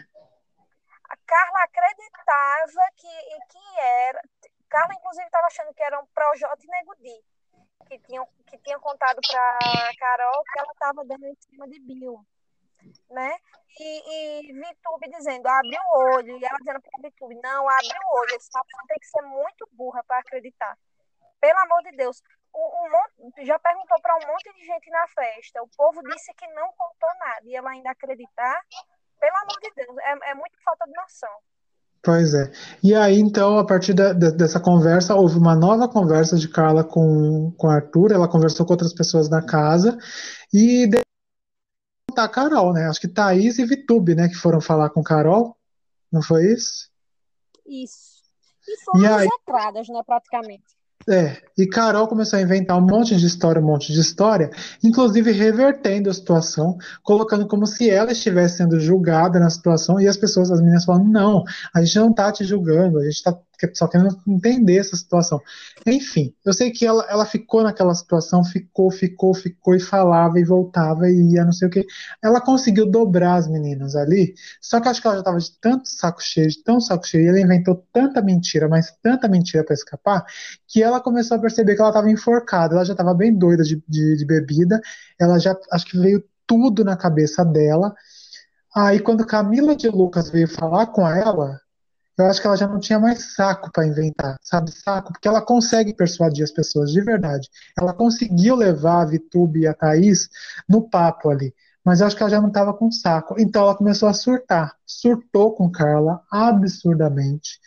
[1.10, 4.22] A Carla acreditava que, que era.
[4.68, 7.24] Carla, inclusive, estava achando que era um Projota e Negudi,
[7.88, 9.58] que tinham, que tinham contado para
[9.98, 12.24] Carol que ela estava dando em cima de Bill
[13.10, 13.36] né?
[13.78, 18.20] E, e Vitube dizendo, abre o olho, e ela dizendo para Vitube, não, abre o
[18.20, 20.76] olho, esse papo tem que ser muito burra para acreditar.
[21.40, 22.22] Pelo amor de Deus,
[22.54, 26.46] um, um, já perguntou para um monte de gente na festa, o povo disse que
[26.48, 28.60] não contou nada, e ela ainda acreditar,
[29.18, 31.30] pelo amor de Deus, é, é muito falta de noção.
[32.04, 32.50] Pois é.
[32.82, 37.52] E aí, então, a partir da, dessa conversa, houve uma nova conversa de Carla com,
[37.56, 38.10] com Arthur.
[38.10, 39.96] Ela conversou com outras pessoas da casa.
[40.52, 40.88] E
[42.18, 42.88] a Carol, né?
[42.88, 44.28] Acho que Thaís e Vitube, né?
[44.28, 45.56] Que foram falar com Carol.
[46.10, 46.90] Não foi isso?
[47.66, 48.22] Isso.
[48.68, 49.28] E foram e aí...
[49.88, 50.02] né?
[50.04, 50.82] Praticamente.
[51.08, 54.50] É, e Carol começou a inventar um monte de história, um monte de história,
[54.84, 60.16] inclusive revertendo a situação, colocando como se ela estivesse sendo julgada na situação, e as
[60.16, 61.42] pessoas, as meninas falando, não,
[61.74, 63.36] a gente não tá te julgando, a gente tá
[63.74, 65.40] só querendo entender essa situação.
[65.86, 70.44] Enfim, eu sei que ela, ela ficou naquela situação, ficou, ficou, ficou, e falava, e
[70.44, 71.86] voltava, e ia, não sei o que.
[72.22, 75.88] Ela conseguiu dobrar as meninas ali, só que acho que ela já tava de tanto
[75.88, 79.74] saco cheio, de tão saco cheio, e ela inventou tanta mentira, mas tanta mentira para
[79.74, 80.24] escapar,
[80.66, 83.82] que ela começou a perceber que ela estava enforcada, ela já estava bem doida de,
[83.88, 84.80] de, de bebida,
[85.20, 87.94] ela já, acho que veio tudo na cabeça dela.
[88.74, 91.60] Aí quando Camila de Lucas veio falar com ela,
[92.18, 94.70] eu acho que ela já não tinha mais saco para inventar, sabe?
[94.70, 97.48] Saco, porque ela consegue persuadir as pessoas de verdade.
[97.78, 100.28] Ela conseguiu levar a Vitube e a Thaís
[100.68, 103.36] no papo ali, mas eu acho que ela já não estava com saco.
[103.38, 107.60] Então ela começou a surtar, surtou com Carla absurdamente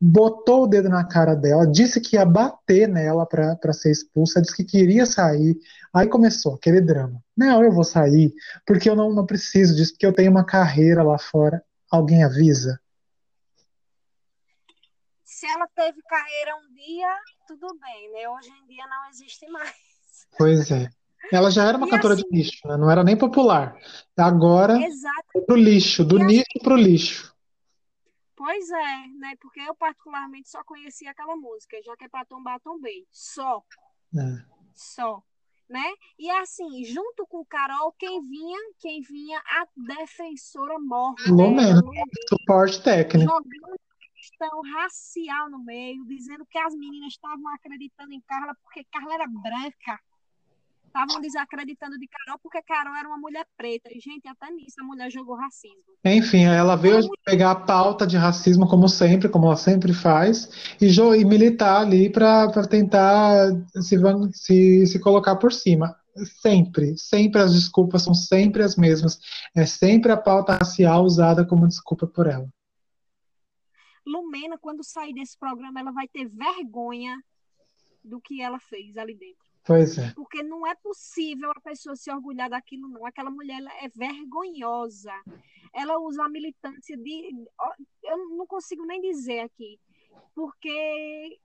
[0.00, 4.56] botou o dedo na cara dela, disse que ia bater nela para ser expulsa, disse
[4.56, 5.58] que queria sair.
[5.92, 7.22] Aí começou aquele drama.
[7.36, 8.32] Não, eu vou sair,
[8.66, 11.62] porque eu não, não preciso disso, porque eu tenho uma carreira lá fora.
[11.90, 12.80] Alguém avisa?
[15.40, 17.16] Se ela teve carreira um dia,
[17.48, 18.28] tudo bem, né?
[18.28, 19.74] Hoje em dia não existe mais.
[20.36, 20.90] Pois é.
[21.32, 22.76] Ela já era uma e cantora assim, de lixo, né?
[22.76, 23.74] não era nem popular.
[24.18, 25.46] Agora, Exato.
[25.46, 27.34] pro lixo, do e nicho assim, pro lixo.
[28.36, 29.34] Pois é, né?
[29.40, 33.06] Porque eu particularmente só conhecia aquela música, já que é para tombar, tombei.
[33.10, 33.62] Só.
[34.14, 34.44] É.
[34.74, 35.22] Só.
[35.70, 35.90] Né?
[36.18, 41.30] E assim, junto com Carol, quem vinha, quem vinha a defensora morta.
[41.30, 42.02] Lumena, né?
[42.28, 43.30] suporte técnico.
[43.30, 43.80] Jogando
[44.30, 49.26] questão racial no meio, dizendo que as meninas estavam acreditando em Carla porque Carla era
[49.26, 50.00] branca.
[50.86, 53.88] estavam desacreditando de Carol porque Carol era uma mulher preta.
[53.92, 55.92] E, gente, até nisso a mulher jogou racismo.
[56.04, 60.86] Enfim, ela veio pegar a pauta de racismo, como sempre, como ela sempre faz, e,
[60.86, 63.96] e militar ali para tentar se,
[64.32, 65.94] se, se colocar por cima.
[66.42, 69.18] Sempre, sempre as desculpas são sempre as mesmas.
[69.54, 72.48] É sempre a pauta racial usada como desculpa por ela.
[74.06, 77.22] Lumena, quando sair desse programa, ela vai ter vergonha
[78.02, 79.50] do que ela fez ali dentro.
[79.64, 80.12] Pois é.
[80.14, 83.04] Porque não é possível a pessoa se orgulhar daquilo, não.
[83.06, 85.12] Aquela mulher é vergonhosa.
[85.72, 87.30] Ela usa a militância de.
[88.02, 89.78] Eu não consigo nem dizer aqui.
[90.34, 91.38] Porque,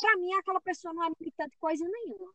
[0.00, 2.32] para mim, aquela pessoa não é militante coisa nenhuma.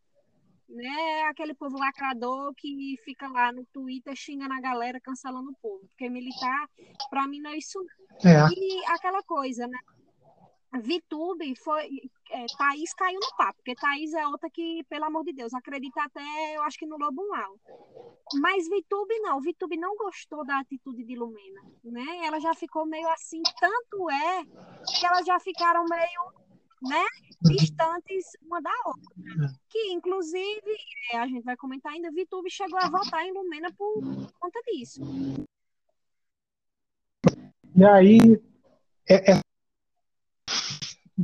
[0.73, 1.21] Né?
[1.29, 5.87] Aquele povo lacrador que fica lá no Twitter xingando a galera, cancelando o povo.
[5.89, 6.67] Porque militar,
[7.11, 7.79] para mim, não é isso.
[8.25, 8.49] É.
[8.51, 9.77] E aquela coisa, né?
[10.81, 11.87] VTube foi.
[12.31, 16.01] É, Thaís caiu no papo, porque Thaís é outra que, pelo amor de Deus, acredita
[16.01, 17.59] até, eu acho que no Lobo Mal.
[18.41, 22.25] Mas VTube não, VTube não gostou da atitude de Lumena, né?
[22.25, 24.45] Ela já ficou meio assim, tanto é
[24.99, 26.33] que elas já ficaram meio,
[26.83, 27.05] né,
[27.41, 29.55] distantes uma da outra.
[29.69, 30.77] Que, inclusive,
[31.11, 34.01] é, a gente vai comentar ainda, VTube chegou a votar em Lumena por
[34.39, 35.01] conta disso.
[37.75, 38.19] E aí,
[39.09, 39.39] é, é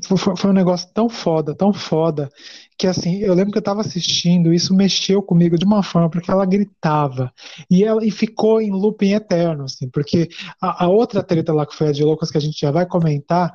[0.03, 2.29] foi, foi, um negócio tão foda, tão foda,
[2.77, 6.29] que assim, eu lembro que eu tava assistindo, isso mexeu comigo de uma forma, porque
[6.29, 7.33] ela gritava,
[7.69, 10.29] e ela e ficou em looping eterno, assim, porque
[10.61, 12.85] a, a outra treta lá que foi a de Loucas, que a gente já vai
[12.85, 13.51] comentar,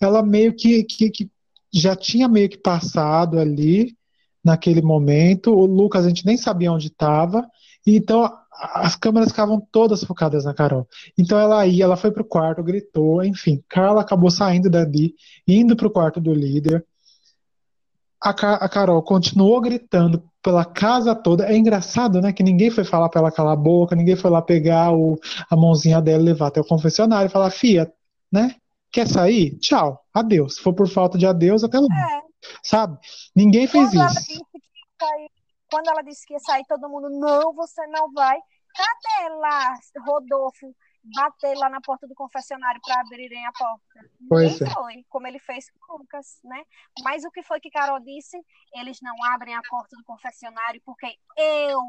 [0.00, 1.30] ela meio que, que, que
[1.74, 3.96] já tinha meio que passado ali,
[4.44, 7.46] naquele momento, o Lucas a gente nem sabia onde estava,
[7.86, 8.30] então
[8.72, 10.86] as câmeras ficavam todas focadas na Carol.
[11.18, 13.62] Então ela ia, ela foi pro quarto, gritou, enfim.
[13.68, 15.14] Carla acabou saindo dali,
[15.46, 16.84] indo pro quarto do líder.
[18.22, 21.46] A, a Carol continuou gritando pela casa toda.
[21.46, 22.32] É engraçado, né?
[22.32, 25.18] Que ninguém foi falar para ela calar a boca, ninguém foi lá pegar o,
[25.50, 27.92] a mãozinha dela levar até o confessionário e falar: Fia,
[28.32, 28.54] né?
[28.94, 29.58] Quer sair?
[29.58, 30.54] Tchau, adeus.
[30.54, 31.92] Se for por falta de adeus, até logo.
[31.92, 32.22] É.
[32.62, 32.96] Sabe?
[33.34, 34.44] Ninguém fez Quando isso
[35.74, 38.38] quando ela disse que ia sair, todo mundo, não, você não vai.
[38.76, 39.74] Cadê lá,
[40.06, 40.72] Rodolfo,
[41.16, 44.10] bater lá na porta do confessionário para abrirem a porta?
[44.28, 44.72] Pois Nem é.
[44.72, 46.62] foi, como ele fez com o Lucas, né?
[47.02, 48.38] Mas o que foi que Carol disse?
[48.76, 51.80] Eles não abrem a porta do confessionário porque eu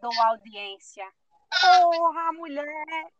[0.00, 1.04] dou audiência.
[1.60, 3.12] Porra, mulher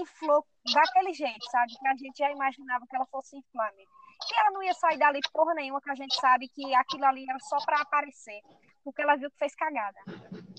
[0.00, 1.72] inflou daquele jeito, sabe?
[1.78, 3.84] Que a gente já imaginava que ela fosse inflame.
[4.28, 7.24] Que ela não ia sair dali porra nenhuma, que a gente sabe que aquilo ali
[7.28, 8.40] era só para aparecer
[8.84, 9.96] porque ela viu que fez cagada.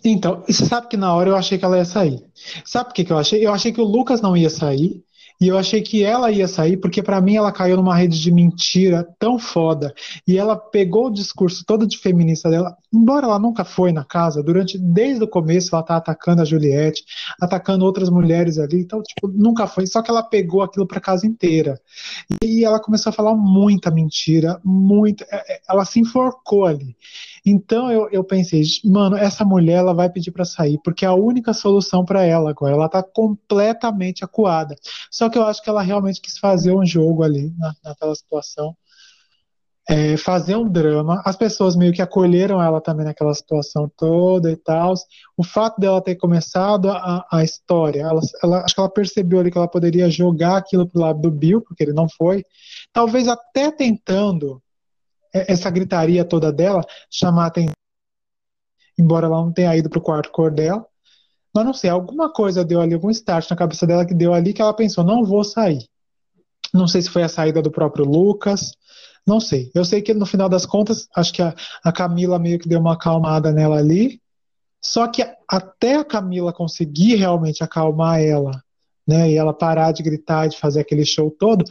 [0.04, 2.24] Então, você sabe que na hora eu achei que ela ia sair.
[2.66, 3.46] Sabe por que, que eu achei?
[3.46, 5.04] Eu achei que o Lucas não ia sair.
[5.42, 8.32] E eu achei que ela ia sair, porque para mim ela caiu numa rede de
[8.32, 9.94] mentira tão foda.
[10.28, 14.44] E ela pegou o discurso todo de feminista dela, embora ela nunca foi na casa,
[14.44, 17.04] durante desde o começo ela tá atacando a Juliette,
[17.42, 21.26] atacando outras mulheres ali, então tipo, nunca foi, só que ela pegou aquilo para casa
[21.26, 21.80] inteira.
[22.44, 26.96] E ela começou a falar muita mentira, muita, é, é, ela se enforcou ali.
[27.46, 31.14] Então eu, eu pensei, mano, essa mulher ela vai pedir para sair, porque é a
[31.14, 32.74] única solução para ela agora.
[32.74, 34.76] Ela tá completamente acuada.
[35.12, 38.76] Só que eu acho que ela realmente quis fazer um jogo ali na, naquela situação.
[39.90, 41.22] É, fazer um drama.
[41.26, 44.94] As pessoas meio que acolheram ela também naquela situação toda e tal.
[45.36, 49.52] O fato dela ter começado a, a história, ela, ela, acho que ela percebeu ali
[49.52, 52.46] que ela poderia jogar aquilo pro lado do Bill, porque ele não foi.
[52.94, 54.62] Talvez até tentando
[55.34, 57.74] essa gritaria toda dela chamar atenção,
[58.98, 60.86] embora ela não tenha ido pro quarto cor dela.
[61.54, 64.54] Mas não sei, alguma coisa deu ali, algum start na cabeça dela que deu ali
[64.54, 65.88] que ela pensou, não vou sair.
[66.74, 68.72] Não sei se foi a saída do próprio Lucas,
[69.26, 69.72] não sei.
[69.74, 72.80] Eu sei que no final das contas, acho que a, a Camila meio que deu
[72.80, 74.22] uma acalmada nela ali.
[74.82, 78.52] Só que até a Camila conseguir realmente acalmar ela,
[79.08, 81.64] né, e ela parar de gritar, de fazer aquele show todo,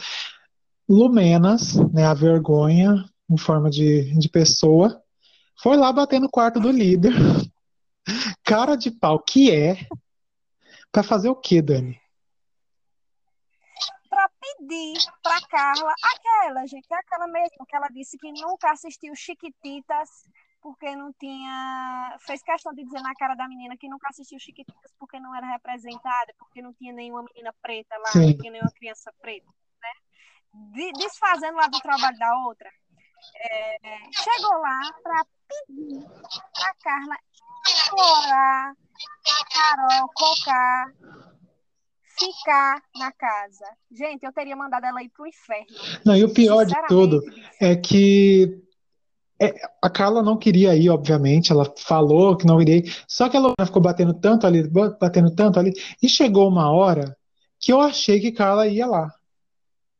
[0.88, 5.00] Lumenas, né, a vergonha, em forma de, de pessoa,
[5.62, 7.12] foi lá bater no quarto do líder.
[8.44, 9.86] Cara de pau que é.
[10.90, 12.01] Pra fazer o quê, Dani?
[14.52, 20.08] Pra pedir pra Carla aquela, gente, aquela mesmo que ela disse que nunca assistiu Chiquititas
[20.60, 22.16] porque não tinha.
[22.20, 25.46] Fez questão de dizer na cara da menina que nunca assistiu Chiquititas porque não era
[25.46, 28.26] representada, porque não tinha nenhuma menina preta lá, Sim.
[28.26, 29.46] não tinha nenhuma criança preta,
[29.80, 30.92] né?
[30.98, 32.70] Desfazendo lá do trabalho da outra
[33.36, 36.04] é, chegou lá para pedir
[36.56, 37.16] a Carla
[37.68, 40.92] implorar a Carol colocar
[42.18, 43.64] ficar na casa.
[43.90, 45.66] Gente, eu teria mandado ela ir pro inferno.
[46.04, 47.20] Não, e o pior de tudo
[47.60, 48.62] é que
[49.40, 53.36] é, a Carla não queria ir, obviamente, ela falou que não iria ir, só que
[53.36, 54.62] a Lorena ficou batendo tanto ali,
[55.00, 57.16] batendo tanto ali, e chegou uma hora
[57.58, 59.12] que eu achei que Carla ia lá.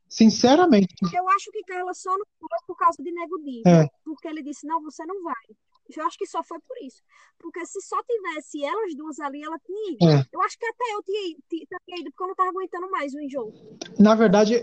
[0.08, 0.94] Sinceramente.
[1.12, 3.88] Eu acho que Carla só não foi por causa de Nego Di, É.
[4.04, 5.34] porque ele disse, não, você não vai.
[5.96, 7.02] Eu acho que só foi por isso.
[7.38, 10.08] Porque se só tivesse elas duas ali, ela tinha ido.
[10.08, 10.26] É.
[10.32, 13.12] Eu acho que até eu tinha ido, tinha ido, porque eu não tava aguentando mais
[13.14, 13.52] o enjoo.
[13.98, 14.54] Na verdade,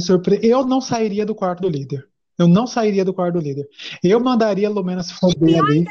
[0.00, 2.08] surpre- eu não sairia do quarto do líder.
[2.38, 3.68] Eu não sairia do quarto do líder.
[4.02, 5.86] Eu mandaria a Lumena se foder ali.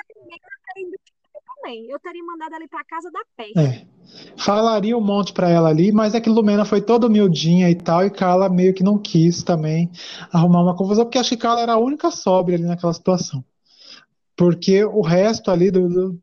[1.87, 3.57] Eu teria mandado ali pra casa da peste.
[3.57, 3.87] É.
[4.37, 8.05] Falaria um monte pra ela ali, mas é que Lumena foi toda humildinha e tal,
[8.05, 9.89] e Carla meio que não quis também
[10.31, 13.43] arrumar uma confusão, porque acho que Carla era a única sóbria ali naquela situação.
[14.35, 16.19] Porque o resto ali do, do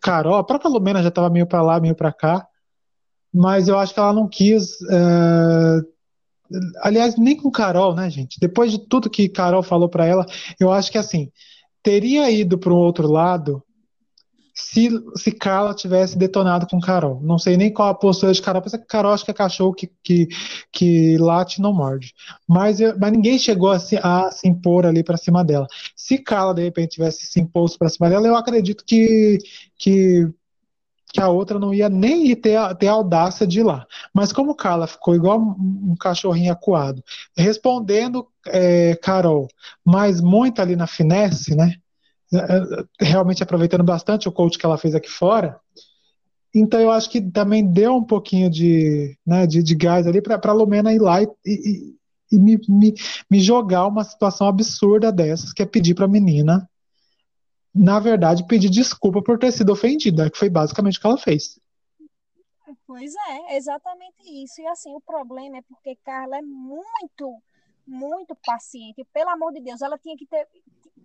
[0.00, 2.46] Carol, a própria Lumena já estava meio pra lá, meio pra cá,
[3.32, 4.80] mas eu acho que ela não quis.
[4.90, 5.80] é,
[6.82, 8.38] Aliás, nem com Carol, né, gente?
[8.38, 10.26] Depois de tudo que Carol falou pra ela,
[10.60, 11.30] eu acho que assim,
[11.82, 13.62] teria ido para o outro lado
[14.54, 17.20] se, se Carla tivesse detonado com Carol.
[17.22, 19.90] Não sei nem qual a postura de Carol, porque Carol acho que é cachorro que,
[20.02, 20.28] que,
[20.72, 22.14] que late e não morde.
[22.48, 25.66] Mas, mas ninguém chegou a se, a se impor ali para cima dela.
[25.96, 29.38] Se Carla, de repente, tivesse se imposto para cima dela, eu acredito que,
[29.76, 30.28] que,
[31.12, 33.86] que a outra não ia nem ter, a- ter a audácia de ir lá.
[34.12, 37.02] Mas como Carla ficou igual um, um cachorrinho acuado,
[37.36, 39.48] respondendo é, Carol,
[39.84, 41.74] mas muito ali na finesse, né?
[42.38, 45.60] É, realmente aproveitando bastante o coach que ela fez aqui fora.
[46.54, 50.38] Então eu acho que também deu um pouquinho de, né, de, de gás ali para
[50.42, 51.94] a Lumena ir lá e, e,
[52.30, 52.94] e me, me,
[53.28, 56.68] me jogar uma situação absurda dessas, que é pedir para a menina,
[57.74, 61.58] na verdade, pedir desculpa por ter sido ofendida, que foi basicamente o que ela fez.
[62.86, 64.60] Pois é, exatamente isso.
[64.60, 67.36] E assim, o problema é porque Carla é muito,
[67.84, 69.04] muito paciente.
[69.12, 70.46] Pelo amor de Deus, ela tinha que ter,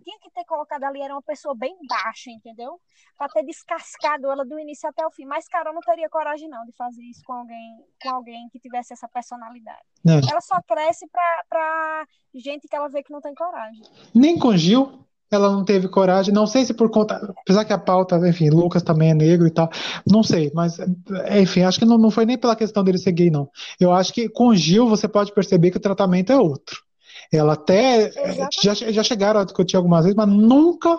[0.02, 2.80] tinha que ter colocado ali, era uma pessoa bem baixa, entendeu?
[3.16, 5.24] Para ter descascado ela do início até o fim.
[5.24, 8.92] Mas Carol não teria coragem não de fazer isso com alguém, com alguém que tivesse
[8.92, 9.80] essa personalidade.
[10.04, 10.20] né?
[10.30, 13.82] Ela só cresce pra, pra gente que ela vê que não tem coragem.
[14.14, 17.78] Nem com Gil ela não teve coragem, não sei se por conta, apesar que a
[17.78, 19.70] pauta, enfim, Lucas também é negro e tal,
[20.04, 20.78] não sei, mas
[21.40, 23.48] enfim, acho que não, não foi nem pela questão dele ser gay, não.
[23.78, 26.82] Eu acho que com Gil você pode perceber que o tratamento é outro.
[27.32, 28.10] Ela até
[28.62, 30.98] já, já chegaram a discutir algumas vezes, mas nunca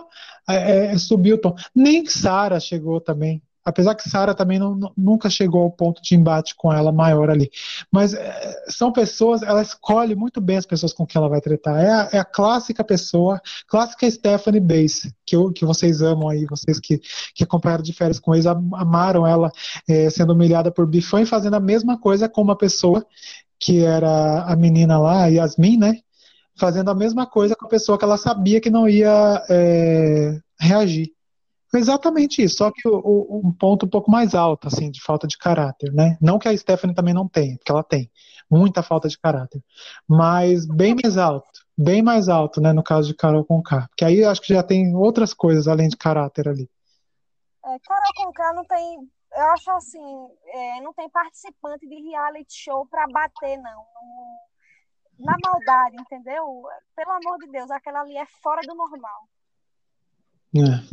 [0.50, 1.56] é, é, subiu o tom.
[1.76, 3.42] Nem Sara chegou também.
[3.64, 7.48] Apesar que Sara também não, nunca chegou ao ponto de embate com ela maior ali.
[7.92, 11.80] Mas é, são pessoas, ela escolhe muito bem as pessoas com quem ela vai tratar.
[11.80, 16.46] É a, é a clássica pessoa, clássica Stephanie Bass, que, eu- que vocês amam aí,
[16.46, 17.00] vocês que,
[17.36, 19.52] que acompanharam de férias com eles, am- amaram ela
[19.88, 23.06] é, sendo humilhada por Bifão e fazendo a mesma coisa com uma pessoa
[23.60, 25.94] que era a menina lá, Yasmin, né?
[26.58, 31.12] Fazendo a mesma coisa com a pessoa que ela sabia que não ia é, reagir.
[31.74, 35.26] Exatamente isso, só que o, o- um ponto um pouco mais alto, assim, de falta
[35.26, 36.18] de caráter, né?
[36.22, 38.12] Não que a Stephanie também não tenha, porque ela tem
[38.50, 39.64] muita falta de caráter,
[40.06, 41.48] mas bem mais alto,
[41.78, 44.62] bem mais alto, né, no caso de Carol Conká, porque aí eu acho que já
[44.62, 46.70] tem outras coisas além de caráter ali.
[47.64, 48.98] É, Carol Conká não tem,
[49.38, 53.80] eu acho assim, é, não tem participante de reality show para bater, não.
[53.80, 54.52] No-
[55.20, 56.64] na maldade, entendeu?
[56.96, 59.28] Pelo amor de Deus, aquela ali é fora do normal.
[60.54, 60.84] né?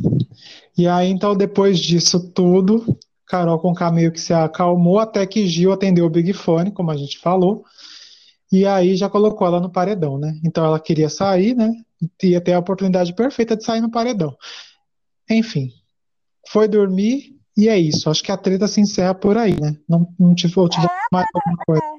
[0.77, 5.71] E aí, então, depois disso tudo, Carol Conká meio que se acalmou até que Gil
[5.71, 7.63] atendeu o Big Fone, como a gente falou,
[8.51, 10.39] e aí já colocou ela no paredão, né?
[10.43, 11.71] Então ela queria sair, né?
[12.23, 14.35] Ia ter a oportunidade perfeita de sair no paredão.
[15.29, 15.69] Enfim,
[16.47, 18.09] foi dormir e é isso.
[18.09, 19.77] Acho que a treta se encerra por aí, né?
[19.87, 21.98] Não, não tive, tive mais alguma coisa.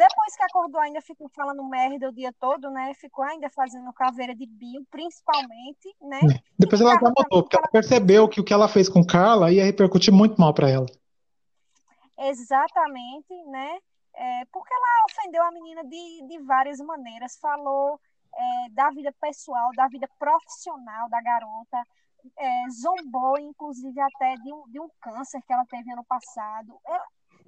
[0.00, 2.94] Depois que acordou, ainda ficou falando merda o dia todo, né?
[2.94, 6.20] Ficou ainda fazendo caveira de bio, principalmente, né?
[6.58, 9.62] Depois ela já mudou, porque ela percebeu que o que ela fez com Carla ia
[9.62, 10.86] repercutir muito mal para ela.
[12.18, 13.78] Exatamente, né?
[14.14, 18.00] É, porque ela ofendeu a menina de, de várias maneiras, falou
[18.34, 21.76] é, da vida pessoal, da vida profissional da garota,
[22.38, 26.80] é, zombou, inclusive, até de um, de um câncer que ela teve ano passado.
[26.86, 27.04] Ela,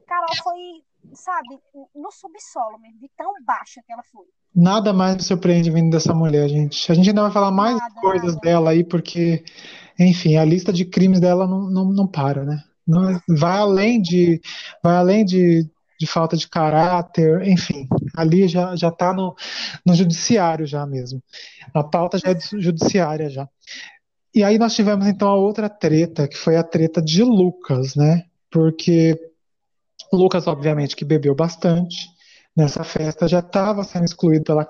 [0.06, 0.84] Carol foi,
[1.14, 1.58] sabe,
[1.94, 4.26] no subsolo mesmo, de tão baixa que ela foi.
[4.54, 6.90] Nada mais me surpreende vindo dessa mulher, gente.
[6.90, 8.40] A gente ainda vai falar mais Nada, coisas nada.
[8.40, 9.42] dela aí, porque,
[9.98, 12.62] enfim, a lista de crimes dela não, não, não para, né?
[12.86, 14.40] Não- vai além de,
[14.82, 15.66] vai além de,
[15.98, 19.34] de falta de caráter, enfim, ali já, já tá no,
[19.86, 21.22] no judiciário já mesmo.
[21.72, 23.48] A pauta já é judiciária já.
[24.34, 28.24] E aí nós tivemos então a outra treta, que foi a treta de Lucas, né?
[28.50, 29.18] Porque
[30.12, 32.08] Lucas, obviamente, que bebeu bastante
[32.56, 34.66] nessa festa, já estava sendo excluído pela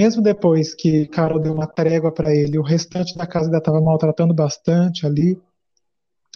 [0.00, 3.80] mesmo depois que Carol deu uma trégua para ele, o restante da casa ainda estava
[3.80, 5.40] maltratando bastante ali.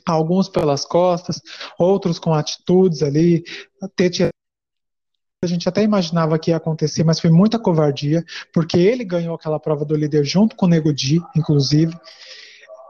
[0.07, 1.41] Alguns pelas costas,
[1.77, 3.43] outros com atitudes ali,
[3.83, 9.59] a gente até imaginava que ia acontecer, mas foi muita covardia, porque ele ganhou aquela
[9.59, 11.93] prova do líder junto com o Nego Di, inclusive.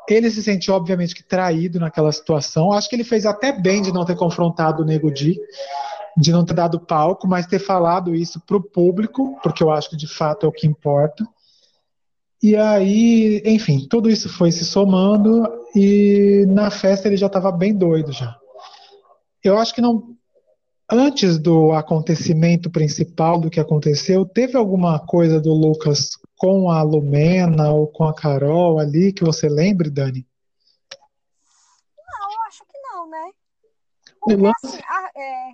[0.09, 2.73] Ele se sentiu, obviamente, que traído naquela situação.
[2.73, 5.39] Acho que ele fez até bem de não ter confrontado o Nego Di,
[6.17, 9.91] de não ter dado palco, mas ter falado isso para o público, porque eu acho
[9.91, 11.27] que de fato é o que importa.
[12.43, 15.43] E aí, enfim, tudo isso foi se somando
[15.75, 18.37] e na festa ele já estava bem doido já.
[19.43, 20.17] Eu acho que não
[20.91, 27.71] antes do acontecimento principal do que aconteceu, teve alguma coisa do Lucas com a Lumena
[27.71, 30.27] ou com a Carol ali que você lembre, Dani?
[31.97, 33.33] Não, eu acho que não, né?
[34.21, 34.35] Porque
[34.65, 35.53] assim, a, é,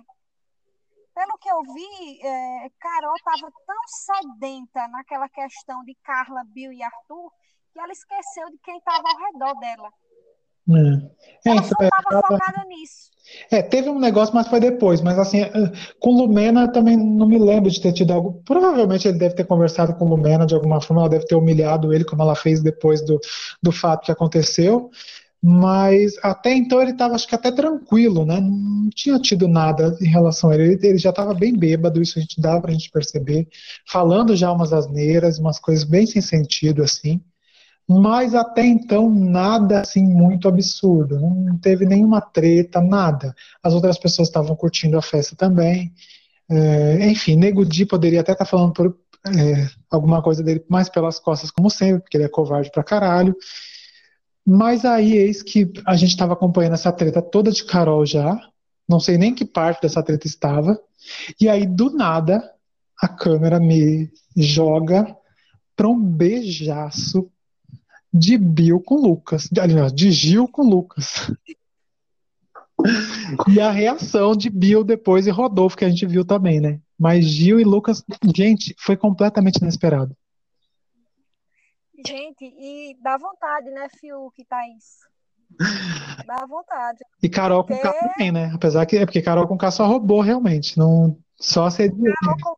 [1.15, 6.83] pelo que eu vi, é, Carol estava tão sedenta naquela questão de Carla, Bill e
[6.83, 7.31] Arthur
[7.73, 9.89] que ela esqueceu de quem estava ao redor dela.
[10.69, 11.49] É.
[11.49, 13.11] Ela é, só estava focada nisso.
[13.51, 15.01] É, teve um negócio, mas foi depois.
[15.01, 15.51] Mas assim, é,
[15.99, 18.41] com Lumena também não me lembro de ter tido algo.
[18.45, 22.03] Provavelmente ele deve ter conversado com Lumena de alguma forma, ela deve ter humilhado ele,
[22.03, 23.19] como ela fez depois do,
[23.61, 24.89] do fato que aconteceu.
[25.45, 28.39] Mas até então ele estava, acho que até tranquilo, né?
[28.39, 30.79] Não tinha tido nada em relação a ele.
[30.81, 33.47] Ele já estava bem bêbado, isso a gente dá pra gente perceber.
[33.85, 37.21] Falando já umas asneiras, umas coisas bem sem sentido, assim
[37.87, 43.35] mas até então nada assim muito absurdo, não teve nenhuma treta, nada.
[43.61, 45.93] As outras pessoas estavam curtindo a festa também.
[46.49, 50.89] É, enfim, Nego Di poderia até estar tá falando por, é, alguma coisa dele mais
[50.89, 53.35] pelas costas, como sempre, porque ele é covarde pra caralho.
[54.45, 58.37] Mas aí eis que a gente estava acompanhando essa treta toda de Carol já,
[58.87, 60.77] não sei nem que parte dessa treta estava,
[61.39, 62.43] e aí do nada
[63.01, 65.15] a câmera me joga
[65.75, 67.31] para um beijaço
[68.13, 69.49] de Bill com Lucas.
[69.59, 71.31] Aliás, de Gil com Lucas.
[73.49, 76.79] e a reação de Bill depois e Rodolfo, que a gente viu também, né?
[76.99, 78.03] Mas Gil e Lucas,
[78.35, 80.15] gente, foi completamente inesperado.
[82.05, 84.99] Gente, e dá vontade, né, Fiuk, Thaís?
[86.25, 86.99] Dá vontade.
[87.21, 88.51] E Carol com K também, né?
[88.53, 92.55] Apesar que é porque Carol com K só roubou realmente, não só ser Carol com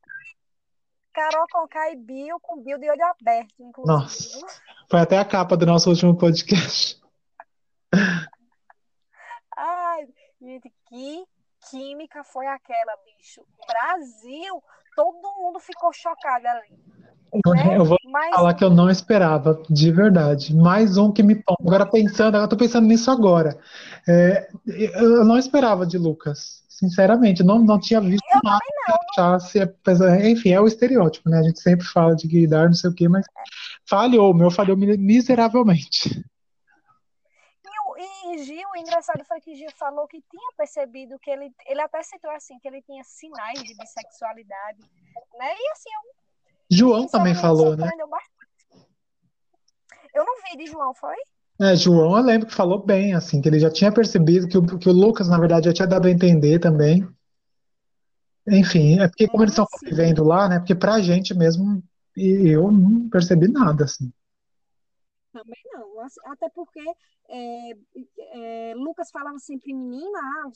[1.16, 3.88] Carol Conká e Bill, com Bill de olho aberto, inclusive.
[3.88, 4.46] Nossa,
[4.92, 7.02] foi até a capa do nosso último podcast.
[9.58, 10.06] Ai,
[10.42, 11.24] gente, que
[11.72, 13.42] química foi aquela, bicho?
[13.66, 14.62] Brasil,
[14.94, 16.78] todo mundo ficou chocado ali.
[17.48, 17.78] Né?
[17.78, 17.98] Eu vou
[18.34, 20.54] falar que eu não esperava, de verdade.
[20.54, 21.58] Mais um que me toma.
[21.62, 23.58] Agora pensando, eu tô pensando nisso agora.
[24.08, 26.65] É, eu não esperava de Lucas.
[26.76, 29.60] Sinceramente, não, não tinha visto eu nada que achasse,
[30.30, 31.40] enfim, é o estereótipo, né?
[31.40, 33.26] A gente sempre fala de guidar, não sei o quê, mas
[33.88, 36.22] falhou, o meu falhou miseravelmente.
[37.98, 41.80] E, e Gil, o engraçado foi que Gil falou que tinha percebido que ele, ele
[41.80, 44.82] até citou assim, que ele tinha sinais de bissexualidade,
[45.40, 45.56] né?
[45.58, 47.90] E assim, eu, João também falou, né?
[48.10, 48.90] Bastante.
[50.14, 51.16] Eu não vi de João, foi?
[51.60, 54.66] É, João, eu lembro que falou bem, assim, que ele já tinha percebido que o,
[54.78, 57.08] que o Lucas, na verdade, já tinha dado a entender também.
[58.48, 60.60] Enfim, é porque como eles estão vivendo lá, né?
[60.60, 61.82] Porque pra gente mesmo,
[62.16, 64.12] eu não percebi nada, assim.
[65.32, 66.82] Também não, assim, até porque
[67.28, 67.72] é,
[68.20, 70.52] é, Lucas falava sempre menina, ah,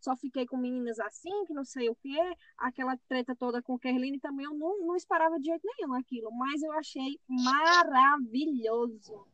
[0.00, 2.16] só fiquei com meninas assim, que não sei o quê,
[2.58, 6.62] aquela treta toda com Kerline também, eu não, não esperava de jeito nenhum aquilo, mas
[6.62, 9.26] eu achei maravilhoso.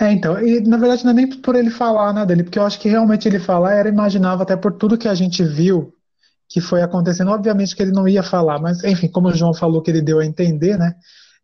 [0.00, 2.64] É, então, e na verdade não é nem por ele falar nada dele, porque eu
[2.64, 5.94] acho que realmente ele falar era imaginável até por tudo que a gente viu
[6.48, 7.30] que foi acontecendo.
[7.30, 10.20] Obviamente que ele não ia falar, mas enfim, como o João falou que ele deu
[10.20, 10.94] a entender, né?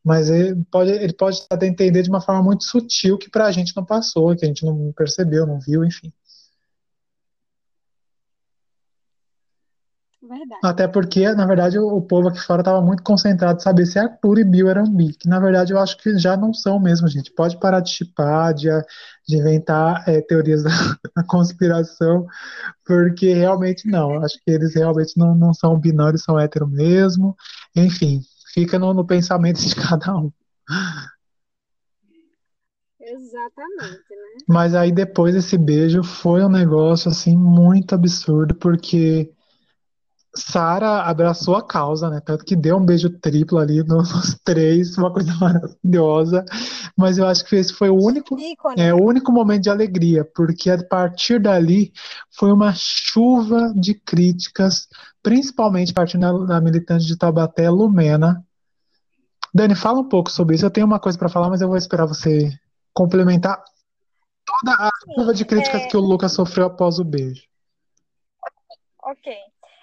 [0.05, 3.76] Mas ele pode, ele pode até entender de uma forma muito sutil que pra gente
[3.76, 6.12] não passou, que a gente não percebeu, não viu, enfim.
[10.29, 10.61] Verdade.
[10.62, 14.39] Até porque, na verdade, o, povo aqui fora estava muito concentrado em saber se Arthur
[14.41, 17.33] e Bill eram bi, que na verdade eu acho que já não são mesmo, gente.
[17.33, 18.68] Pode parar de chipar, de,
[19.26, 20.70] de inventar é, teorias da,
[21.16, 22.26] da, conspiração,
[22.85, 24.22] porque realmente não.
[24.22, 27.35] Acho que eles realmente não, não são binários, são hétero mesmo.
[27.74, 28.20] Enfim,
[28.53, 30.31] fica no, no pensamento de cada um.
[33.01, 34.45] Exatamente, né?
[34.47, 39.33] Mas aí depois esse beijo foi um negócio assim muito absurdo, porque
[40.39, 42.20] Sara abraçou a causa, né?
[42.20, 46.45] Tanto que deu um beijo triplo ali nos três, uma coisa maravilhosa.
[46.97, 48.36] Mas eu acho que esse foi o único,
[48.76, 51.93] é, o único momento de alegria, porque a partir dali
[52.30, 54.89] foi uma chuva de críticas,
[55.22, 58.45] principalmente partindo da, da militante de Tabaté, Lumena,
[59.55, 60.64] Dani, fala um pouco sobre isso.
[60.64, 62.51] Eu tenho uma coisa para falar, mas eu vou esperar você
[62.93, 63.62] complementar
[64.45, 65.86] toda a curva de críticas é...
[65.86, 67.43] que o Lucas sofreu após o beijo.
[69.03, 69.32] Ok.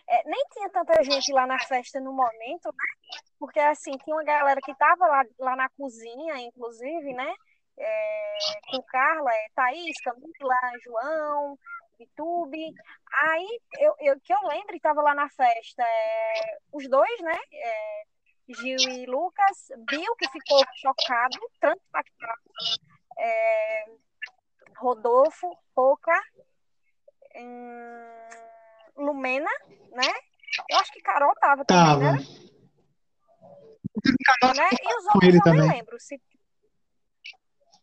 [0.07, 3.19] É, nem tinha tanta gente lá na festa no momento, né?
[3.39, 7.33] Porque assim, tinha uma galera que estava lá, lá na cozinha, inclusive, né?
[7.77, 8.37] É,
[8.69, 11.57] com Carla, é, Thaís, Camila, João,
[11.99, 12.73] YouTube.
[13.23, 17.37] Aí, eu, eu, que eu lembro, estava lá na festa é, os dois, né?
[17.53, 18.03] É,
[18.49, 19.71] Gil e Lucas.
[19.89, 22.41] Bill, que ficou chocado, transpactado.
[23.17, 23.85] É,
[24.77, 26.21] Rodolfo, Poca,
[27.35, 28.44] hum,
[28.97, 29.49] Lumena,
[29.91, 30.13] né?
[30.69, 32.11] Eu acho que Carol tava também, tava.
[32.13, 32.17] né?
[34.41, 34.69] Carol né?
[34.71, 35.61] E os outros eu também.
[35.61, 35.99] nem lembro.
[35.99, 36.21] Se...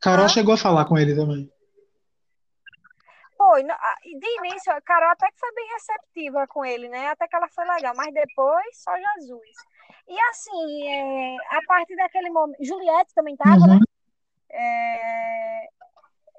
[0.00, 0.28] Carol ah.
[0.28, 1.50] chegou a falar com ele também.
[3.36, 3.62] Foi.
[3.62, 7.08] De início, a Carol até que foi bem receptiva com ele, né?
[7.08, 9.50] Até que ela foi legal, mas depois só Jesus.
[10.08, 12.64] E assim, é, a partir daquele momento.
[12.64, 13.78] Juliette também estava, uhum.
[13.78, 13.80] né?
[14.50, 15.68] É,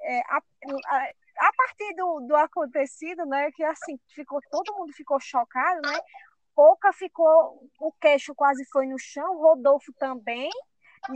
[0.02, 3.50] é, a, a, a, partir do, do acontecido, né?
[3.52, 5.98] Que assim, ficou, todo mundo ficou chocado, né?
[6.54, 10.50] Pouca ficou, o queixo quase foi no chão, Rodolfo também,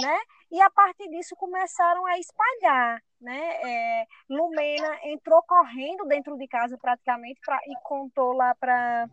[0.00, 0.18] né?
[0.50, 3.40] E a partir disso começaram a espalhar, né?
[3.62, 9.06] É, Lumena entrou correndo dentro de casa praticamente pra, e contou lá para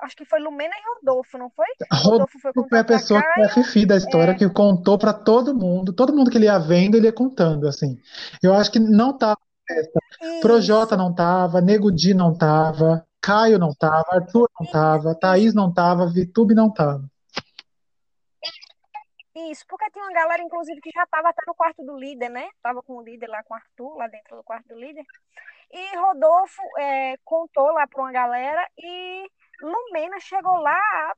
[0.00, 1.66] acho que foi Lumena e Rodolfo, não foi?
[1.92, 4.34] Rodolfo foi, foi a pessoa que é a Fifi da história, é...
[4.34, 7.98] que contou para todo mundo, todo mundo que ele ia vendo, ele ia contando, assim.
[8.42, 9.38] Eu acho que não tava
[10.40, 15.72] Projota não tava, Nego Di não tava, Caio não tava, Arthur não tava, Thaís não
[15.72, 17.02] tava, Vitube não tava.
[19.50, 22.48] Isso, porque tinha uma galera, inclusive, que já estava até no quarto do líder, né?
[22.62, 25.04] Tava com o líder lá, com o Arthur, lá dentro do quarto do líder.
[25.70, 29.28] E Rodolfo é, contou lá para uma galera e
[29.62, 31.14] Lumena chegou lá a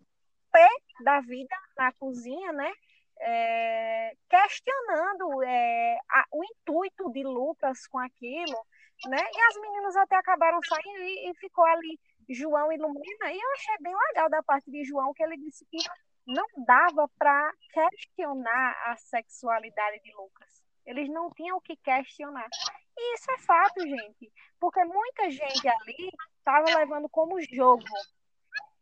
[0.53, 0.68] pé
[1.05, 2.72] da vida na cozinha, né?
[3.20, 8.66] É, questionando é, a, o intuito de Lucas com aquilo,
[9.07, 9.18] né?
[9.18, 13.32] E as meninas até acabaram saindo e, e ficou ali João e Lumena.
[13.32, 15.78] E eu achei bem legal da parte de João que ele disse que
[16.26, 20.62] não dava para questionar a sexualidade de Lucas.
[20.84, 22.49] Eles não tinham o que questionar.
[22.97, 24.32] E isso é fato, gente.
[24.61, 27.84] Porque muita gente ali estava levando como jogo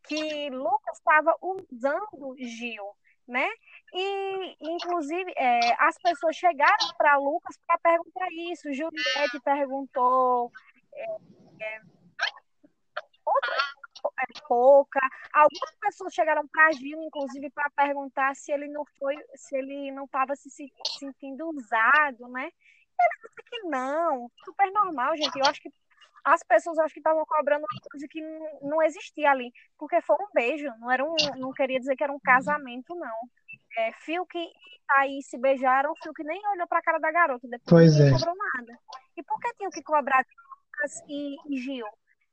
[0.07, 2.97] que Lucas estava usando Gil,
[3.27, 3.49] né?
[3.93, 8.73] E, inclusive, é, as pessoas chegaram para Lucas para perguntar isso.
[8.73, 10.53] Juliette perguntou.
[10.95, 11.05] É,
[11.61, 11.81] é,
[13.25, 13.55] outra,
[14.21, 15.01] é, pouca.
[15.33, 20.05] Algumas pessoas chegaram para Gil, inclusive, para perguntar se ele não foi, se ele não
[20.05, 20.49] estava se
[20.99, 22.51] sentindo usado, né?
[22.99, 25.39] Ele disse que não, super normal, gente.
[25.39, 25.71] Eu acho que
[26.27, 28.21] as pessoas acho que estavam cobrando uma coisa que
[28.61, 32.13] não, existia ali, porque foi um beijo, não era um, não queria dizer que era
[32.13, 33.17] um casamento, não.
[33.79, 34.51] É, Fiuk e
[34.89, 38.11] Thaís se beijaram, Fiuk nem olhou para a cara da garota, depois pois não é.
[38.11, 38.79] cobrou nada.
[39.17, 40.27] E por que tinham que cobrar
[40.65, 41.87] Lucas e, e Gil?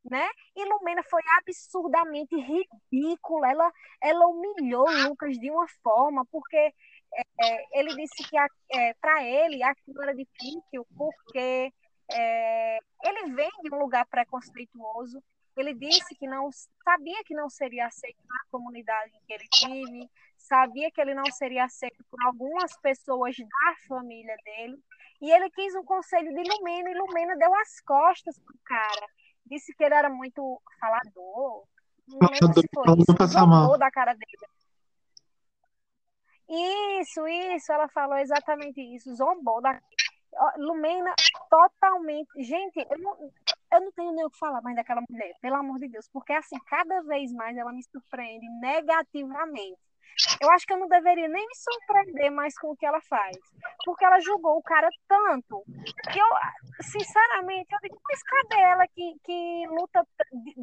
[0.03, 0.27] Né?
[0.55, 3.49] E Lumena foi absurdamente ridícula.
[3.49, 3.71] Ela,
[4.01, 10.01] ela humilhou Lucas de uma forma, porque é, ele disse que é, para ele aquilo
[10.01, 11.71] era difícil, porque
[12.11, 15.23] é, ele vem de um lugar preconceituoso.
[15.55, 16.49] Ele disse que não
[16.83, 21.25] sabia que não seria aceito na comunidade em que ele vive, sabia que ele não
[21.31, 24.77] seria aceito por algumas pessoas da família dele.
[25.21, 29.07] E ele quis um conselho de Lumena, e Lumena deu as costas pro cara.
[29.45, 31.65] Disse que ele era muito falador.
[32.07, 33.27] Não lembro se foi isso.
[33.27, 34.53] Zombou da cara dele.
[36.99, 39.15] Isso, isso, ela falou exatamente isso.
[39.15, 39.79] Zombou da
[40.57, 41.13] Lumena
[41.49, 42.29] totalmente.
[42.43, 43.17] Gente, eu não,
[43.73, 46.33] eu não tenho nem o que falar mais daquela mulher, pelo amor de Deus, porque
[46.33, 49.79] assim, cada vez mais ela me surpreende negativamente.
[50.39, 53.35] Eu acho que eu não deveria nem me surpreender mais com o que ela faz,
[53.83, 55.63] porque ela julgou o cara tanto
[56.11, 56.27] que eu,
[56.81, 60.05] sinceramente, eu digo, mas cadê ela que, que luta,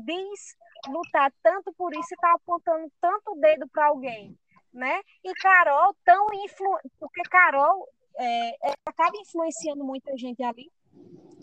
[0.05, 0.57] diz
[0.89, 4.39] lutar tanto por isso e tá apontando tanto o dedo para alguém,
[4.73, 5.01] né?
[5.25, 6.79] E Carol tão influ...
[6.99, 7.89] porque Carol
[8.19, 10.71] é, acaba influenciando muita gente ali,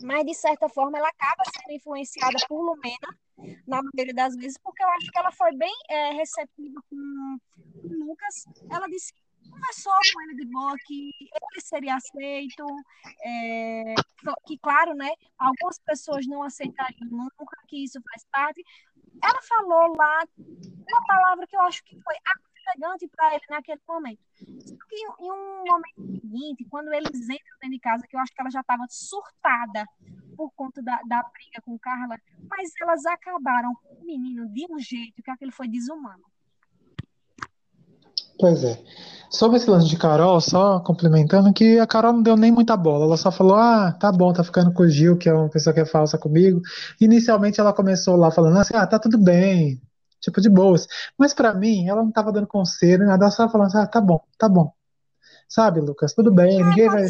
[0.02, 3.18] mas de certa forma ela acaba sendo influenciada por Lumena,
[3.66, 7.38] na maioria das vezes, porque eu acho que ela foi bem é, receptiva com,
[7.84, 8.46] o Lucas.
[8.70, 12.66] Ela disse que conversou com ele de boa, que ele seria aceito,
[13.24, 13.94] é,
[14.46, 18.64] que, claro, né, algumas pessoas não aceitariam nunca, que isso faz parte.
[19.22, 22.14] Ela falou lá uma palavra que eu acho que foi
[22.68, 24.20] aconchegante para ele naquele momento.
[24.64, 28.32] Só que em um momento seguinte, quando eles entram dentro de casa, que eu acho
[28.32, 29.86] que ela já estava surtada
[30.36, 32.16] por conta da, da briga com Carla,
[32.48, 36.24] mas elas acabaram com o menino de um jeito que aquele foi desumano.
[38.38, 38.80] Pois é.
[39.28, 43.04] Sobre esse lance de Carol, só complementando, que a Carol não deu nem muita bola.
[43.04, 45.74] Ela só falou: ah, tá bom, tá ficando com o Gil, que é uma pessoa
[45.74, 46.62] que é falsa comigo.
[47.00, 49.80] Inicialmente ela começou lá falando assim: ah, tá tudo bem,
[50.20, 50.86] tipo de boas.
[51.16, 54.00] Mas para mim, ela não tava dando conselho, nada, ela só falando assim: ah, tá
[54.00, 54.72] bom, tá bom.
[55.48, 56.12] Sabe, Lucas?
[56.12, 57.06] Tudo bem, ninguém vai.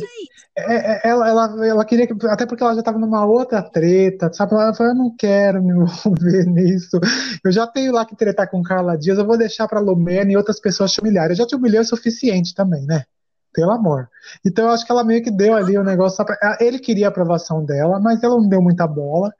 [0.56, 2.14] É, é, ela, ela, ela queria que.
[2.28, 4.54] Até porque ela já estava numa outra treta, sabe?
[4.54, 7.00] Ela falou: eu não quero me envolver nisso.
[7.44, 10.36] Eu já tenho lá que tretar com Carla Dias, eu vou deixar para Lumena e
[10.36, 11.32] outras pessoas te humilharem.
[11.32, 13.04] Eu já te humilhei o suficiente também, né?
[13.52, 14.08] Pelo amor.
[14.46, 16.24] Então eu acho que ela meio que deu ali o um negócio.
[16.24, 16.58] Pra...
[16.60, 19.32] Ele queria a aprovação dela, mas ela não deu muita bola.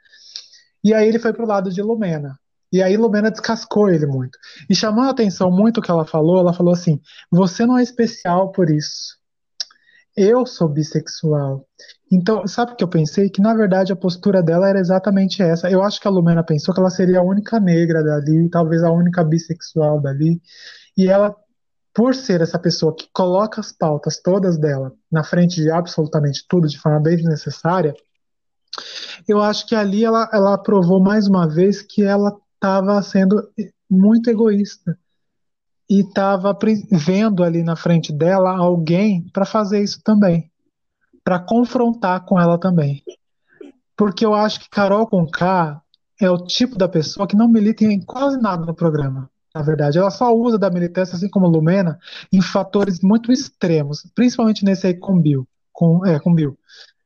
[0.83, 2.37] E aí ele foi pro lado de Lumena.
[2.73, 4.39] E aí Lumena descascou ele muito.
[4.69, 7.01] E chamou a atenção muito o que ela falou, ela falou assim:
[7.31, 9.17] "Você não é especial por isso.
[10.17, 11.67] Eu sou bissexual".
[12.11, 13.29] Então, sabe o que eu pensei?
[13.31, 15.71] Que na verdade a postura dela era exatamente essa.
[15.71, 18.91] Eu acho que a Lumena pensou que ela seria a única negra dali, talvez a
[18.91, 20.41] única bissexual dali.
[20.97, 21.35] E ela,
[21.95, 26.67] por ser essa pessoa que coloca as pautas todas dela na frente de absolutamente tudo
[26.67, 27.95] de forma bem desnecessária,
[29.27, 33.49] eu acho que ali ela, ela provou mais uma vez que ela estava sendo
[33.89, 34.99] muito egoísta
[35.89, 36.57] e estava
[36.91, 40.51] vendo ali na frente dela alguém para fazer isso também,
[41.25, 43.03] para confrontar com ela também.
[43.97, 45.81] Porque eu acho que Carol Conká
[46.21, 49.31] é o tipo da pessoa que não milita em quase nada no programa.
[49.55, 51.99] Na verdade, ela só usa da militância, assim como Lumena,
[52.33, 56.57] em fatores muito extremos, principalmente nesse aí com Bill, com, é, com Bill,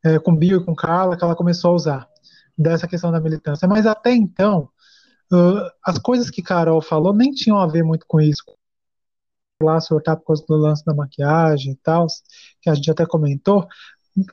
[0.02, 2.08] é, com Bill e com Carla, que ela começou a usar
[2.58, 3.68] dessa questão da militância.
[3.68, 4.68] Mas até então,
[5.32, 8.42] Uh, as coisas que Carol falou nem tinham a ver muito com isso.
[9.62, 12.06] Lá sortar por causa do lance da maquiagem e tal,
[12.60, 13.66] que a gente até comentou.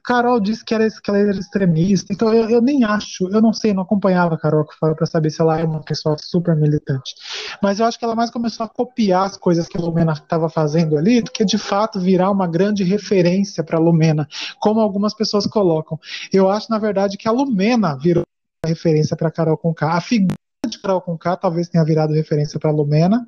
[0.03, 3.53] Carol disse que, era, que ela era extremista, então eu, eu nem acho, eu não
[3.53, 6.53] sei, não acompanhava a Carol que fala para saber se ela é uma pessoa super
[6.53, 7.15] militante.
[7.63, 10.49] Mas eu acho que ela mais começou a copiar as coisas que a Lumena estava
[10.49, 14.27] fazendo ali, do que de fato virar uma grande referência para a Lumena,
[14.59, 15.97] como algumas pessoas colocam.
[16.33, 18.23] Eu acho, na verdade, que a Lumena virou
[18.65, 19.93] referência para Carol Conká.
[19.93, 20.35] A figura
[20.67, 23.25] de Carol Conká talvez tenha virado referência para Lumena,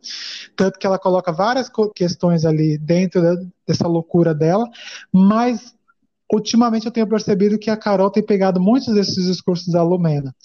[0.55, 3.21] tanto que ela coloca várias questões ali dentro
[3.65, 4.69] dessa loucura dela,
[5.11, 5.73] mas
[6.32, 10.36] ultimamente eu tenho percebido que a Carol tem pegado muitos desses discursos da Lumena.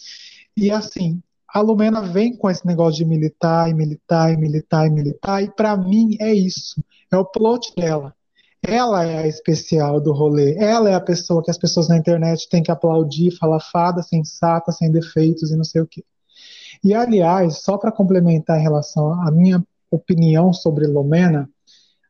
[0.56, 1.20] E assim,
[1.52, 5.50] a Lumena vem com esse negócio de militar e militar e militar e militar, e
[5.50, 6.82] para mim é isso,
[7.12, 8.14] é o plot dela.
[8.62, 10.56] Ela é a especial do rolê.
[10.56, 14.72] Ela é a pessoa que as pessoas na internet têm que aplaudir, falar fada, sensata,
[14.72, 16.02] sem defeitos e não sei o quê.
[16.82, 21.48] E, aliás, só para complementar em relação à minha opinião sobre Lomena,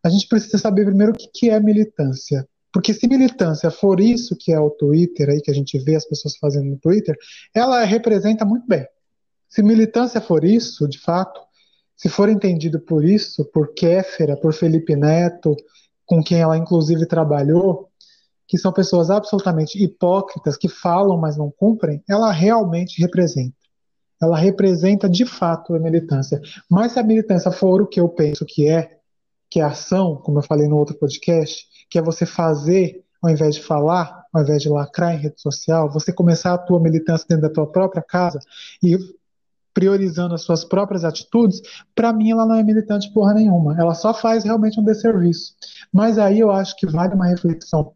[0.04, 2.46] a gente precisa saber primeiro o que, que é militância.
[2.72, 6.04] Porque se militância for isso que é o Twitter, aí que a gente vê as
[6.04, 7.16] pessoas fazendo no Twitter,
[7.54, 8.86] ela representa muito bem.
[9.48, 11.40] Se militância for isso, de fato,
[11.96, 15.56] se for entendido por isso, por Kéfera, por Felipe Neto,
[16.04, 17.88] com quem ela inclusive trabalhou,
[18.46, 23.56] que são pessoas absolutamente hipócritas, que falam, mas não cumprem, ela realmente representa
[24.20, 26.40] ela representa de fato a militância.
[26.70, 28.98] Mas se a militância for o que eu penso que é,
[29.50, 33.56] que é ação, como eu falei no outro podcast, que é você fazer ao invés
[33.56, 37.48] de falar, ao invés de lacrar em rede social, você começar a tua militância dentro
[37.48, 38.38] da tua própria casa
[38.82, 38.96] e
[39.74, 41.60] priorizando as suas próprias atitudes,
[41.94, 43.78] para mim ela não é militante porra nenhuma.
[43.78, 45.54] Ela só faz realmente um desserviço.
[45.92, 47.92] Mas aí eu acho que vale uma reflexão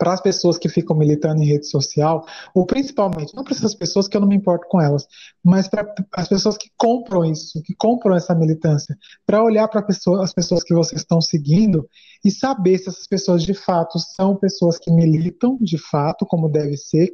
[0.00, 2.24] para as pessoas que ficam militando em rede social,
[2.54, 5.06] ou principalmente, não para essas pessoas que eu não me importo com elas,
[5.44, 8.96] mas para as pessoas que compram isso, que compram essa militância,
[9.26, 11.86] para olhar para pessoa, as pessoas que vocês estão seguindo
[12.24, 16.78] e saber se essas pessoas de fato são pessoas que militam de fato, como deve
[16.78, 17.12] ser,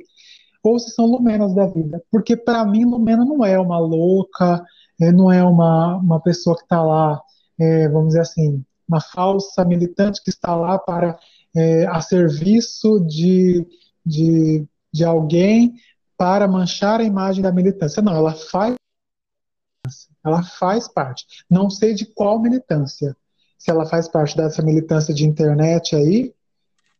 [0.62, 2.00] ou se são lumenas da vida.
[2.08, 4.64] Porque para mim, Lumena não é uma louca,
[5.00, 7.20] é, não é uma, uma pessoa que está lá,
[7.58, 11.18] é, vamos dizer assim, uma falsa militante que está lá para
[11.54, 13.66] é, a serviço de,
[14.04, 15.74] de, de alguém
[16.16, 18.02] para manchar a imagem da militância.
[18.02, 18.74] Não, ela faz
[20.24, 21.24] ela faz parte.
[21.48, 23.16] Não sei de qual militância.
[23.56, 26.34] Se ela faz parte dessa militância de internet aí,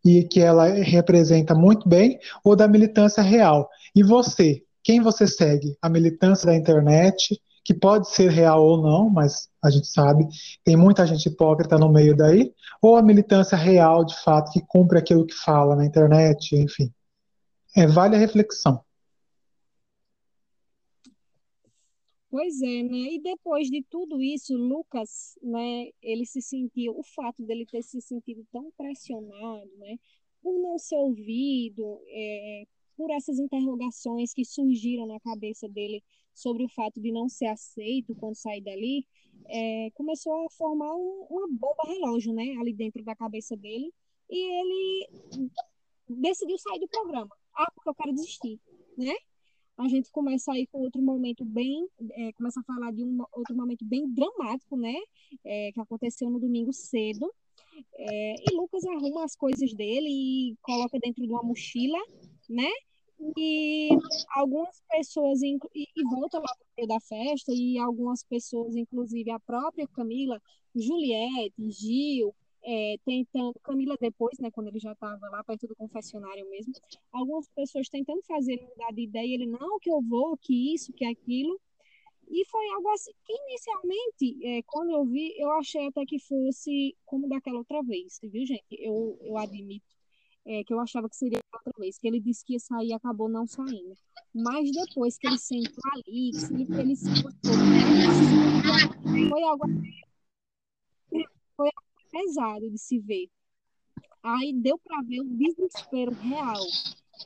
[0.05, 3.69] e que ela representa muito bem, ou da militância real.
[3.95, 4.63] E você?
[4.83, 5.77] Quem você segue?
[5.83, 10.25] A militância da internet, que pode ser real ou não, mas a gente sabe,
[10.63, 15.01] tem muita gente hipócrita no meio daí, ou a militância real, de fato, que cumpre
[15.01, 16.93] aquilo que fala na internet, enfim.
[17.77, 18.81] É, vale a reflexão.
[22.31, 23.15] Pois é, né?
[23.15, 28.01] E depois de tudo isso, Lucas, né, ele se sentiu, o fato dele ter se
[28.01, 29.97] sentido tão pressionado, né,
[30.41, 32.65] por não ser ouvido, é,
[32.97, 36.01] por essas interrogações que surgiram na cabeça dele
[36.37, 39.07] sobre o fato de não ser aceito quando sair dali,
[39.49, 43.93] é, começou a formar um, uma bomba relógio, né, ali dentro da cabeça dele,
[44.29, 45.09] e ele
[46.09, 47.35] decidiu sair do programa.
[47.55, 48.61] Ah, porque eu quero desistir,
[48.99, 49.15] né?
[49.79, 53.55] A gente começa aí com outro momento bem, é, começa a falar de um outro
[53.55, 54.95] momento bem dramático, né?
[55.45, 57.31] É, que aconteceu no domingo cedo.
[57.95, 61.99] É, e Lucas arruma as coisas dele e coloca dentro de uma mochila,
[62.49, 62.71] né?
[63.37, 63.89] E
[64.31, 69.41] algumas pessoas, e, e volta lá no meio da festa, e algumas pessoas, inclusive a
[69.41, 70.41] própria Camila,
[70.75, 76.49] Juliette, Gil, é, tentando, Camila depois, né, quando ele já estava lá perto do confessionário
[76.51, 76.73] mesmo,
[77.13, 80.93] algumas pessoas tentando fazer ele mudar de ideia, ele, não, que eu vou, que isso,
[80.93, 81.59] que aquilo,
[82.29, 86.97] e foi algo assim, que inicialmente, é, quando eu vi, eu achei até que fosse
[87.05, 88.65] como daquela outra vez, viu, gente?
[88.71, 89.96] Eu, eu admito
[90.47, 92.93] é, que eu achava que seria outra vez, que ele disse que ia sair e
[92.93, 93.95] acabou não saindo.
[94.33, 97.57] Mas depois que ele sentou ali, que ele se mostrou,
[99.29, 99.65] foi algo,
[101.57, 101.83] foi algo
[102.13, 103.29] pesado de se ver.
[104.23, 106.65] Aí deu para ver o desespero real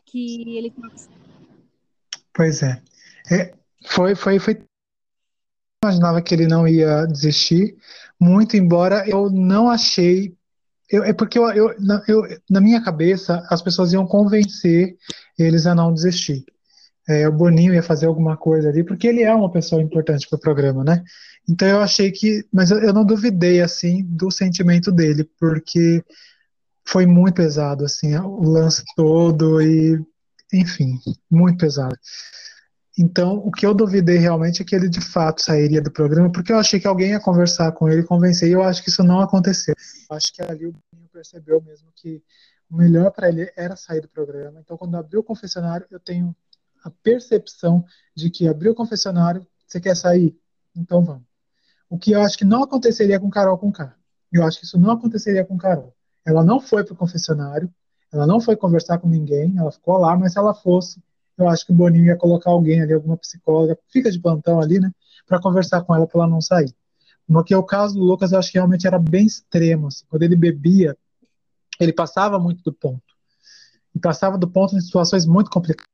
[0.07, 0.95] que ele estava.
[2.33, 2.83] Pois é.
[3.31, 3.55] é.
[3.87, 4.63] Foi, foi, foi.
[5.83, 7.77] Imaginava que ele não ia desistir,
[8.21, 10.37] muito embora eu não achei.
[10.91, 14.97] Eu, é porque eu, eu, na, eu, na minha cabeça as pessoas iam convencer
[15.39, 16.45] eles a não desistir.
[17.09, 20.37] É, o Boninho ia fazer alguma coisa ali, porque ele é uma pessoa importante para
[20.37, 21.03] o programa, né?
[21.49, 26.05] Então eu achei que, mas eu, não duvidei assim do sentimento dele, porque
[26.87, 30.01] foi muito pesado assim, o lance todo e
[30.53, 30.99] enfim,
[31.31, 31.97] muito pesado.
[32.99, 36.53] Então, o que eu duvidei realmente é que ele de fato sairia do programa, porque
[36.53, 39.21] eu achei que alguém ia conversar com ele, convencer, e eu acho que isso não
[39.21, 39.75] aconteceu.
[40.11, 42.23] Eu acho que ali o Boninho percebeu mesmo que
[42.69, 44.61] o melhor para ele era sair do programa.
[44.61, 46.35] Então, quando abriu o confessionário, eu tenho
[46.85, 47.85] a percepção
[48.15, 50.37] de que abriu o confessionário, você quer sair?
[50.75, 51.25] Então vamos.
[51.89, 53.95] O que eu acho que não aconteceria com Carol com K.
[54.33, 55.95] Eu acho que isso não aconteceria com Carol.
[56.25, 57.73] Ela não foi para o confessionário,
[58.13, 61.03] ela não foi conversar com ninguém, ela ficou lá, mas se ela fosse,
[61.43, 64.79] eu acho que o Boninho ia colocar alguém ali, alguma psicóloga, fica de plantão ali,
[64.79, 64.91] né,
[65.27, 66.75] para conversar com ela para ela não sair.
[67.27, 69.87] Porque o caso do Lucas eu acho que realmente era bem extremo.
[69.87, 70.05] Assim.
[70.09, 70.97] Quando ele bebia,
[71.79, 73.03] ele passava muito do ponto.
[73.95, 75.91] E passava do ponto em situações muito complicadas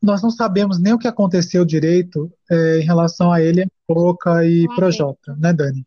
[0.00, 4.66] nós não sabemos nem o que aconteceu direito é, em relação a ele, Boca e
[4.74, 5.86] Projota, né, Dani?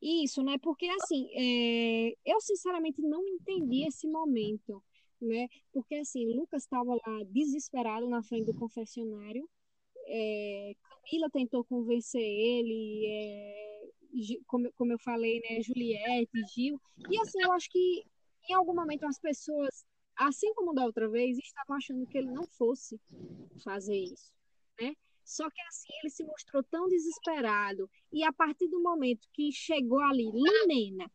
[0.00, 0.56] Isso, né?
[0.60, 4.82] Porque assim, é, eu sinceramente não entendi esse momento,
[5.24, 5.48] né?
[5.72, 9.48] Porque assim, Lucas estava lá desesperado na frente do confessionário,
[10.06, 13.88] é, Camila tentou convencer ele, é,
[14.46, 15.62] como, como eu falei, né?
[15.62, 18.04] Juliette, Gil, e assim, eu acho que
[18.48, 19.84] em algum momento as pessoas
[20.16, 23.00] assim como da outra vez, estavam achando que ele não fosse
[23.64, 24.32] fazer isso,
[24.80, 24.94] né?
[25.24, 30.00] Só que assim ele se mostrou tão desesperado e a partir do momento que chegou
[30.00, 31.10] ali Lumena,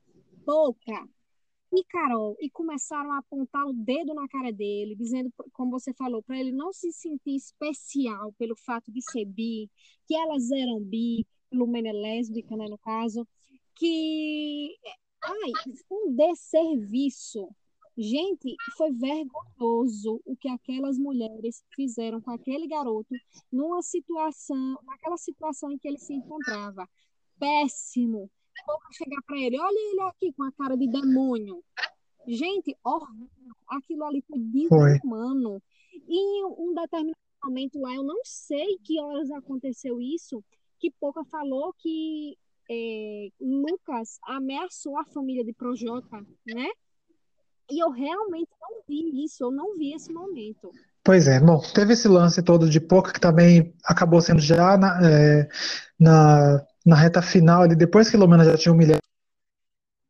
[0.45, 1.07] Boca
[1.73, 6.23] e Carol e começaram a apontar o dedo na cara dele, dizendo, como você falou,
[6.23, 9.69] para ele não se sentir especial pelo fato de ser bi,
[10.05, 13.27] que elas eram bi, Lumena é lésbica, né, no caso,
[13.75, 14.75] que
[15.23, 15.51] ai,
[15.91, 17.47] um desserviço
[17.99, 23.09] Gente, foi vergonhoso o que aquelas mulheres fizeram com aquele garoto
[23.51, 26.87] numa situação, naquela situação em que ele se encontrava.
[27.39, 28.29] Péssimo.
[28.65, 31.63] Vou chegar para ele, olha ele aqui com a cara de demônio.
[32.27, 33.55] Gente, horrível.
[33.69, 35.61] Aquilo ali foi desumano.
[36.07, 40.43] E em um determinado momento lá, eu não sei que horas aconteceu isso,
[40.79, 42.37] que Pouca falou que
[42.69, 46.67] é, Lucas ameaçou a família de Projota, né?
[47.69, 50.71] E eu realmente não vi isso, eu não vi esse momento.
[51.03, 54.99] Pois é, bom, teve esse lance todo de pouco que também acabou sendo já na,
[55.01, 55.49] é,
[55.97, 59.01] na, na, reta final, ali, depois que Lumena já tinha humilhado,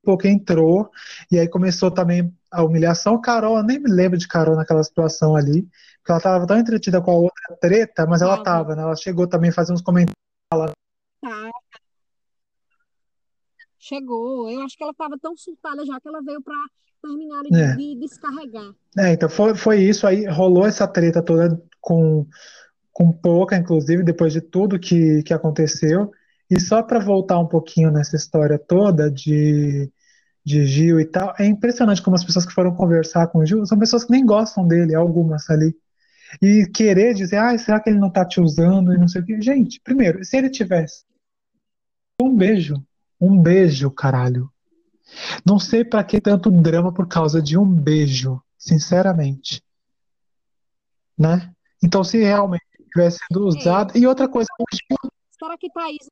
[0.03, 0.89] pouco entrou,
[1.29, 3.19] e aí começou também a humilhação.
[3.19, 5.63] Carol, eu nem me lembro de Carol naquela situação ali,
[5.97, 8.83] porque ela estava tão entretida com a outra treta, mas ela estava, né?
[8.83, 10.15] Ela chegou também a fazer uns comentários.
[11.21, 11.51] Tá.
[13.77, 14.49] Chegou.
[14.49, 16.55] Eu acho que ela estava tão surtada já que ela veio para
[17.01, 17.75] terminarem é.
[17.75, 18.71] de descarregar.
[18.97, 22.25] É, então foi, foi isso aí, rolou essa treta toda com,
[22.93, 26.11] com pouca, inclusive, depois de tudo que, que aconteceu.
[26.49, 29.91] E só para voltar um pouquinho nessa história toda de,
[30.45, 33.65] de Gil e tal, é impressionante como as pessoas que foram conversar com o Gil
[33.65, 35.75] são pessoas que nem gostam dele, algumas ali.
[36.41, 39.25] E querer dizer, ah, será que ele não tá te usando e não sei o
[39.25, 39.41] que.
[39.41, 41.05] Gente, primeiro, se ele tivesse
[42.21, 42.83] um beijo,
[43.19, 44.49] um beijo, caralho.
[45.45, 48.41] Não sei para que tanto drama por causa de um beijo.
[48.57, 49.63] Sinceramente.
[51.17, 51.51] Né?
[51.81, 53.97] Então, se realmente tivesse sido usado.
[53.97, 54.47] E outra coisa,
[55.39, 56.09] Será que Thaís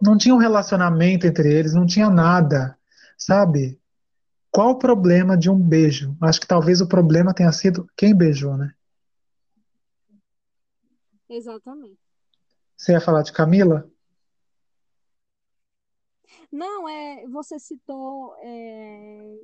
[0.00, 2.78] não tinha um relacionamento entre eles, não tinha nada,
[3.16, 3.80] sabe?
[4.50, 6.16] Qual o problema de um beijo?
[6.20, 8.74] Acho que talvez o problema tenha sido quem beijou, né?
[11.28, 11.98] Exatamente.
[12.76, 13.90] Você ia falar de Camila?
[16.50, 19.36] Não, é, você citou, é,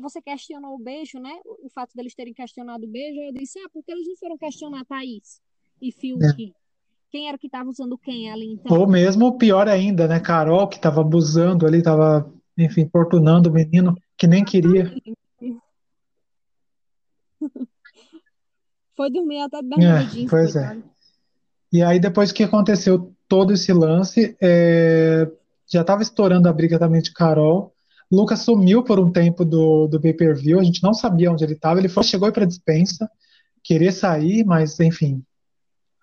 [0.00, 1.40] você questionou o beijo, né?
[1.44, 4.84] O fato deles terem questionado o beijo, eu disse, ah, porque eles não foram questionar
[4.84, 5.40] Thaís
[5.80, 6.24] e Fiuk?
[6.24, 6.61] É.
[7.12, 8.74] Quem era que estava usando quem ali, então?
[8.74, 10.18] Ou mesmo, pior ainda, né?
[10.18, 14.90] Carol, que estava abusando ali, estava, enfim, importunando o menino, que nem queria.
[18.96, 20.26] Foi dormir até bermudinho.
[20.26, 20.78] É, pois é.
[21.70, 25.30] E aí, depois que aconteceu todo esse lance, é,
[25.70, 27.74] já estava estourando a briga também de Carol.
[28.10, 31.78] Lucas sumiu por um tempo do, do pay-per-view, a gente não sabia onde ele estava.
[31.78, 33.06] Ele foi, chegou para dispensa,
[33.62, 35.22] querer sair, mas enfim.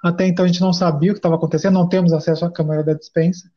[0.04, 2.84] Até então a gente não sabia o que estava acontecendo, não temos acesso à câmera
[2.84, 3.50] da dispensa.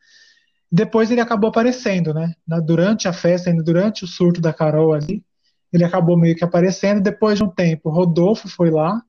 [0.70, 2.34] Depois ele acabou aparecendo, né?
[2.64, 5.24] Durante a festa, ainda durante o surto da Carol ali,
[5.72, 7.00] ele acabou meio que aparecendo.
[7.00, 9.02] Depois de um tempo, Rodolfo foi lá,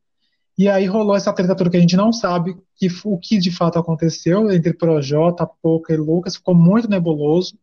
[0.58, 3.52] e aí rolou essa treta toda que a gente não sabe que, o que de
[3.52, 7.58] fato aconteceu entre Projota, Poca e Lucas, ficou muito nebuloso.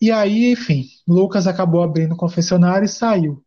[0.00, 3.44] E aí, enfim, Lucas acabou abrindo o confessionário e saiu.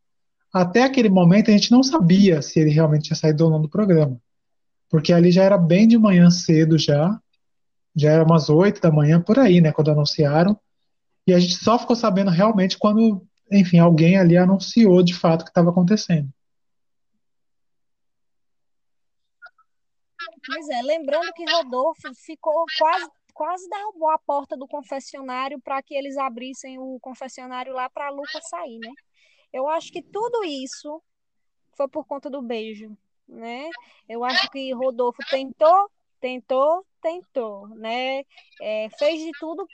[0.53, 3.67] Até aquele momento a gente não sabia se ele realmente tinha saído ou não do
[3.67, 4.17] programa.
[4.95, 7.19] Porque ali já era bem de manhã cedo já,
[7.93, 10.57] já era umas oito da manhã, por aí, né, quando anunciaram.
[11.27, 13.21] E a gente só ficou sabendo realmente quando,
[13.51, 16.29] enfim, alguém ali anunciou de fato o que estava acontecendo.
[20.47, 25.93] Pois é, lembrando que Rodolfo ficou quase quase derrubou a porta do confessionário para que
[25.93, 28.93] eles abrissem o confessionário lá para a Lucas sair, né?
[29.51, 31.03] Eu acho que tudo isso
[31.75, 32.97] foi por conta do beijo,
[33.27, 33.69] né?
[34.07, 38.23] Eu acho que Rodolfo tentou, tentou, tentou, né?
[38.61, 39.67] É, fez de tudo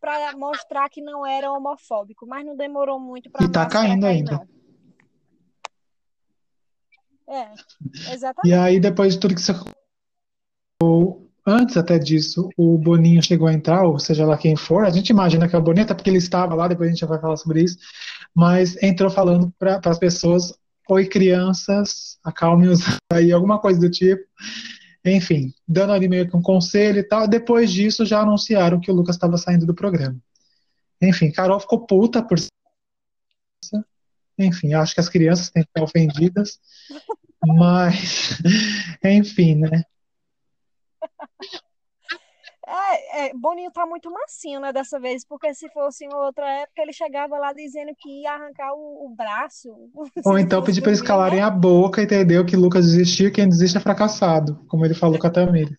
[0.00, 4.32] para mostrar que não era homofóbico, mas não demorou muito para E tá caindo ainda.
[4.32, 4.54] Não.
[7.26, 7.54] É,
[8.12, 8.48] exatamente.
[8.48, 9.52] E aí, depois de tudo que você
[11.46, 15.10] antes até disso, o Boninho chegou a entrar, ou seja lá quem for, a gente
[15.10, 17.20] imagina que é o Boninho, até porque ele estava lá, depois a gente já vai
[17.20, 17.78] falar sobre isso,
[18.34, 20.52] mas entrou falando para as pessoas,
[20.88, 22.80] oi crianças, acalme-os
[23.12, 24.24] aí, alguma coisa do tipo,
[25.04, 28.94] enfim, dando ali meio que um conselho e tal, depois disso já anunciaram que o
[28.94, 30.16] Lucas estava saindo do programa.
[31.00, 32.38] Enfim, Carol ficou puta por
[34.38, 36.58] enfim, acho que as crianças têm que ficar ofendidas,
[37.46, 38.38] mas,
[39.04, 39.84] enfim, né?
[43.16, 46.92] É, Boninho tá muito massinho, né, dessa vez, porque se fosse em outra época, ele
[46.92, 49.68] chegava lá dizendo que ia arrancar o, o braço.
[50.26, 51.44] Ou então pedir para eles calarem né?
[51.44, 52.44] a boca, entendeu?
[52.44, 55.76] Que Lucas desistiu, quem desiste é fracassado, como ele falou com a Tamires.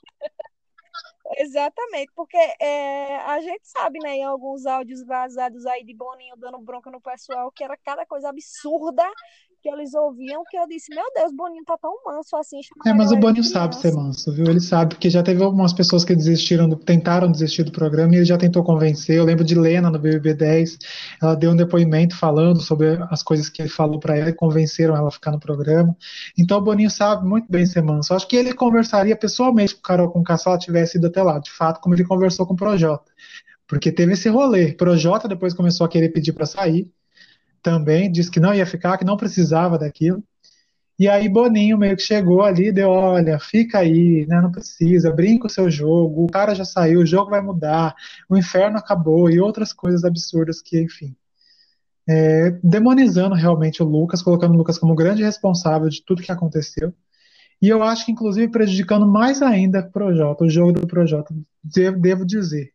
[1.38, 6.58] Exatamente, porque é, a gente sabe, né, em alguns áudios vazados aí de Boninho dando
[6.58, 9.08] bronca no pessoal, que era cada coisa absurda
[9.60, 12.60] que eles ouviam, que eu disse, meu Deus, Boninho tá tão manso assim.
[12.86, 14.46] É, mas o Boninho sabe ser manso, viu?
[14.46, 18.18] Ele sabe, porque já teve algumas pessoas que desistiram, do, tentaram desistir do programa e
[18.18, 19.16] ele já tentou convencer.
[19.16, 20.78] Eu lembro de Lena no BBB 10,
[21.22, 24.96] ela deu um depoimento falando sobre as coisas que ele falou para ela e convenceram
[24.96, 25.96] ela a ficar no programa.
[26.38, 28.14] Então o Boninho sabe muito bem ser manso.
[28.14, 31.38] Acho que ele conversaria pessoalmente com o Carol com se ela tivesse ido até lá,
[31.38, 33.10] de fato, como ele conversou com o Projota.
[33.66, 34.72] Porque teve esse rolê.
[34.72, 36.90] Projota depois começou a querer pedir para sair
[37.62, 40.22] também, disse que não ia ficar, que não precisava daquilo.
[40.98, 45.46] E aí Boninho meio que chegou ali deu, olha, fica aí, né, não precisa, brinca
[45.46, 47.94] o seu jogo, o cara já saiu, o jogo vai mudar,
[48.28, 51.14] o inferno acabou e outras coisas absurdas que, enfim,
[52.08, 56.92] é, demonizando realmente o Lucas, colocando o Lucas como grande responsável de tudo que aconteceu.
[57.60, 62.00] E eu acho que, inclusive, prejudicando mais ainda o Projota, o jogo do Projota, devo,
[62.00, 62.72] devo dizer.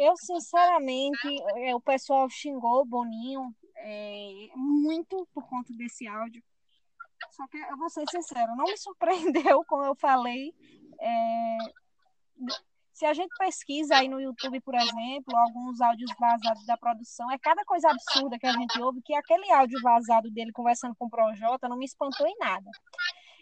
[0.00, 6.42] Eu, sinceramente, é, o pessoal xingou o Boninho é, muito por conta desse áudio.
[7.30, 10.54] Só que eu vou ser sincero, não me surpreendeu, como eu falei.
[11.00, 11.58] É,
[12.94, 17.38] se a gente pesquisa aí no YouTube, por exemplo, alguns áudios vazados da produção, é
[17.38, 21.10] cada coisa absurda que a gente ouve, que aquele áudio vazado dele conversando com o
[21.10, 22.70] Projota não me espantou em nada.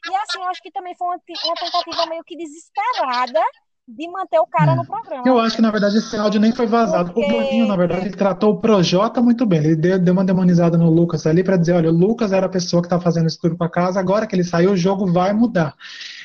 [0.09, 3.43] E assim, eu acho que também foi uma, uma tentativa meio que desesperada
[3.89, 4.75] de manter o cara é.
[4.75, 5.23] no programa.
[5.27, 7.11] Eu acho que, na verdade, esse áudio nem foi vazado.
[7.13, 7.33] Porque...
[7.33, 9.61] O Boninho, na verdade, ele tratou o Projota muito bem.
[9.61, 12.51] Ele deu, deu uma demonizada no Lucas ali para dizer: olha, o Lucas era a
[12.51, 15.33] pessoa que está fazendo isso tudo para casa, agora que ele saiu, o jogo vai
[15.33, 15.75] mudar.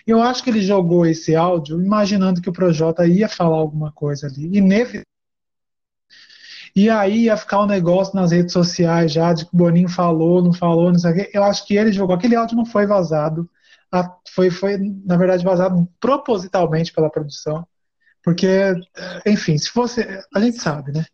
[0.06, 4.28] Eu acho que ele jogou esse áudio imaginando que o Projota ia falar alguma coisa
[4.28, 4.58] ali.
[4.58, 5.04] E nele
[6.76, 10.44] E aí ia ficar um negócio nas redes sociais já de que o Boninho falou,
[10.44, 11.32] não falou, não sei o quê.
[11.34, 12.14] Eu acho que ele jogou.
[12.14, 13.50] Aquele áudio não foi vazado.
[14.34, 17.68] Foi, foi, na verdade, vazado propositalmente pela produção.
[18.24, 18.48] Porque,
[19.26, 20.02] enfim, se fosse.
[20.34, 21.06] A gente sabe, né?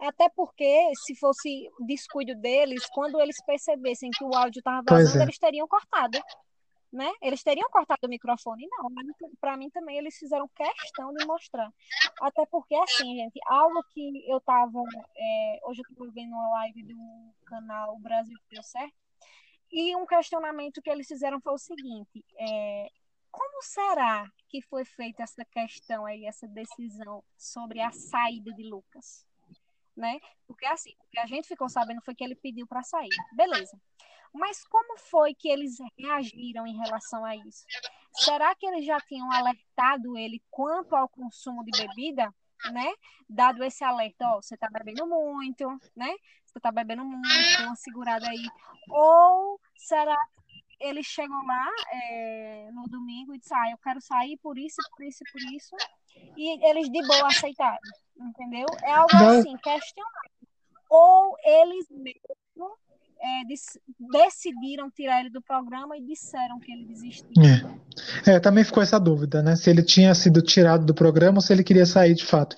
[0.00, 5.22] Até porque, se fosse descuido deles, quando eles percebessem que o áudio estava vazando, é.
[5.24, 6.18] eles teriam cortado
[6.92, 7.12] né?
[7.20, 8.88] Eles teriam cortado o microfone, não,
[9.40, 11.70] para mim também eles fizeram questão de mostrar.
[12.20, 14.82] Até porque, assim, gente, algo que eu tava.
[15.16, 16.96] É, hoje eu tô vendo uma live do
[17.44, 18.94] canal Brasil Deu Certo,
[19.76, 22.88] e um questionamento que eles fizeram foi o seguinte: é,
[23.30, 29.26] como será que foi feita essa questão aí, essa decisão sobre a saída de Lucas?
[29.94, 30.18] Né?
[30.46, 33.10] Porque assim, o que a gente ficou sabendo foi que ele pediu para sair.
[33.32, 33.78] Beleza.
[34.32, 37.66] Mas como foi que eles reagiram em relação a isso?
[38.14, 42.34] Será que eles já tinham alertado ele quanto ao consumo de bebida,
[42.72, 42.92] né?
[43.28, 46.14] Dado esse alerta, ó, você está bebendo muito, né?
[46.44, 48.46] Você está bebendo muito, uma segurada aí.
[48.88, 54.36] Ou será que ele chegou lá é, no domingo e disse, ah, eu quero sair
[54.38, 55.76] por isso, por isso, por isso,
[56.36, 57.78] e eles de boa aceitaram,
[58.16, 58.66] entendeu?
[58.82, 60.30] É algo assim, questionável.
[60.88, 62.78] Ou eles mesmo
[63.20, 63.44] é,
[64.12, 67.26] decidiram tirar ele do programa e disseram que ele desistiu.
[68.26, 68.32] É.
[68.32, 68.40] é.
[68.40, 69.56] também ficou essa dúvida, né?
[69.56, 72.54] Se ele tinha sido tirado do programa ou se ele queria sair de fato.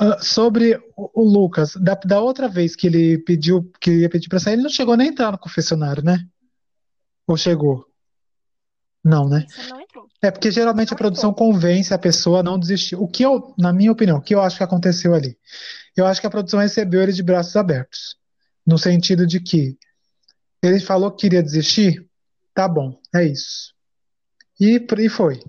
[0.00, 4.28] Uh, sobre o, o Lucas, da, da, outra vez que ele pediu que ia pedir
[4.28, 6.18] para sair, ele não chegou nem a entrar no confessionário, né?
[7.26, 7.86] Ou chegou?
[9.02, 9.46] Não, né?
[9.68, 10.06] Não entrou.
[10.22, 12.96] É porque geralmente a produção convence a pessoa a não desistir.
[12.96, 15.36] O que eu, na minha opinião, o que eu acho que aconteceu ali?
[15.96, 18.16] Eu acho que a produção recebeu ele de braços abertos.
[18.66, 19.76] No sentido de que
[20.66, 22.06] ele falou que queria desistir?
[22.54, 23.74] Tá bom, é isso.
[24.60, 25.40] E, e foi.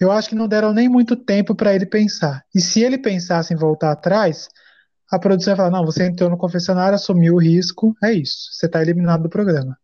[0.00, 2.44] Eu acho que não deram nem muito tempo para ele pensar.
[2.54, 4.48] E se ele pensasse em voltar atrás,
[5.10, 8.66] a produção ia falar: não, você entrou no confessionário, assumiu o risco, é isso, você
[8.66, 9.78] está eliminado do programa.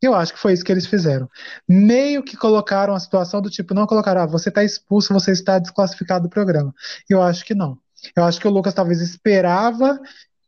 [0.00, 1.30] Eu acho que foi isso que eles fizeram.
[1.68, 5.58] Meio que colocaram a situação do tipo: não colocaram, ah, você está expulso, você está
[5.58, 6.74] desclassificado do programa.
[7.08, 7.78] Eu acho que não.
[8.16, 10.00] Eu acho que o Lucas talvez esperava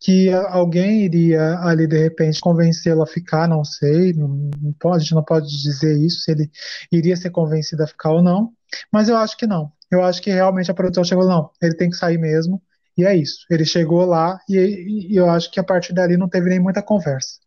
[0.04, 5.14] que alguém iria ali de repente convencê-lo a ficar, não sei, não, pode, a gente
[5.14, 6.50] não pode dizer isso, se ele
[6.92, 8.52] iria ser convencido a ficar ou não,
[8.92, 9.72] mas eu acho que não.
[9.90, 12.60] Eu acho que realmente a produção chegou, não, ele tem que sair mesmo,
[12.98, 13.46] e é isso.
[13.50, 16.82] Ele chegou lá e, e eu acho que a partir dali não teve nem muita
[16.82, 17.38] conversa,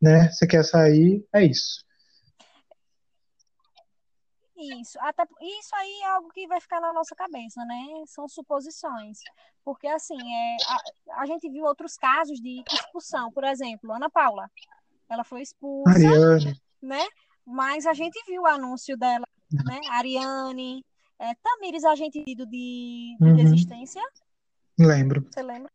[0.00, 0.28] né?
[0.30, 1.84] Você quer sair, é isso.
[4.80, 7.84] Isso, até isso aí é algo que vai ficar na nossa cabeça, né?
[8.06, 9.18] São suposições.
[9.64, 14.50] Porque assim, é, a, a gente viu outros casos de expulsão, por exemplo, Ana Paula.
[15.08, 16.60] Ela foi expulsa, Ariane.
[16.82, 17.04] né?
[17.46, 19.80] Mas a gente viu o anúncio dela, né?
[19.90, 20.84] Ariane,
[21.18, 23.36] é, Tamires, a gente viu de, de uhum.
[23.36, 24.02] desistência.
[24.78, 25.26] Lembro.
[25.30, 25.70] Você lembra?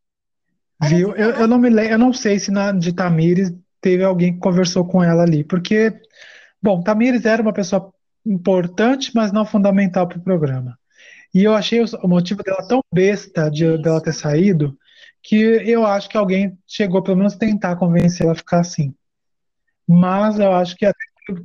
[0.83, 1.15] Viu?
[1.15, 4.39] Eu, eu, não me lembro, eu não sei se na de Tamires teve alguém que
[4.39, 5.99] conversou com ela ali, porque,
[6.61, 7.93] bom, Tamires era uma pessoa
[8.27, 10.77] importante, mas não fundamental para o programa.
[11.33, 14.77] E eu achei o motivo dela tão besta de dela ter saído
[15.21, 18.95] que eu acho que alguém chegou pelo menos tentar convencer ela a ficar assim.
[19.87, 20.97] Mas eu acho que até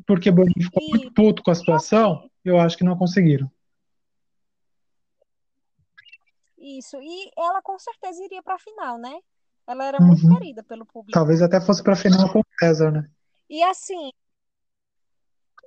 [0.07, 3.51] porque Boninho ficou muito puto com a situação, eu acho que não conseguiram.
[6.57, 9.19] Isso, e ela com certeza iria para a final, né?
[9.67, 10.39] Ela era muito uhum.
[10.39, 11.13] querida pelo público.
[11.13, 13.09] Talvez até fosse para a final com o César, né?
[13.51, 14.11] E assim,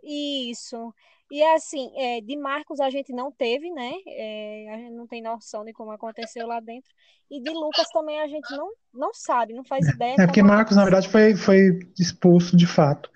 [0.05, 0.93] isso.
[1.31, 3.91] E assim, é, de Marcos a gente não teve, né?
[4.07, 6.91] É, a gente não tem noção de como aconteceu lá dentro.
[7.29, 10.15] E de Lucas também a gente não, não sabe, não faz ideia.
[10.19, 13.09] É porque Marcos, na verdade, foi, foi expulso de fato.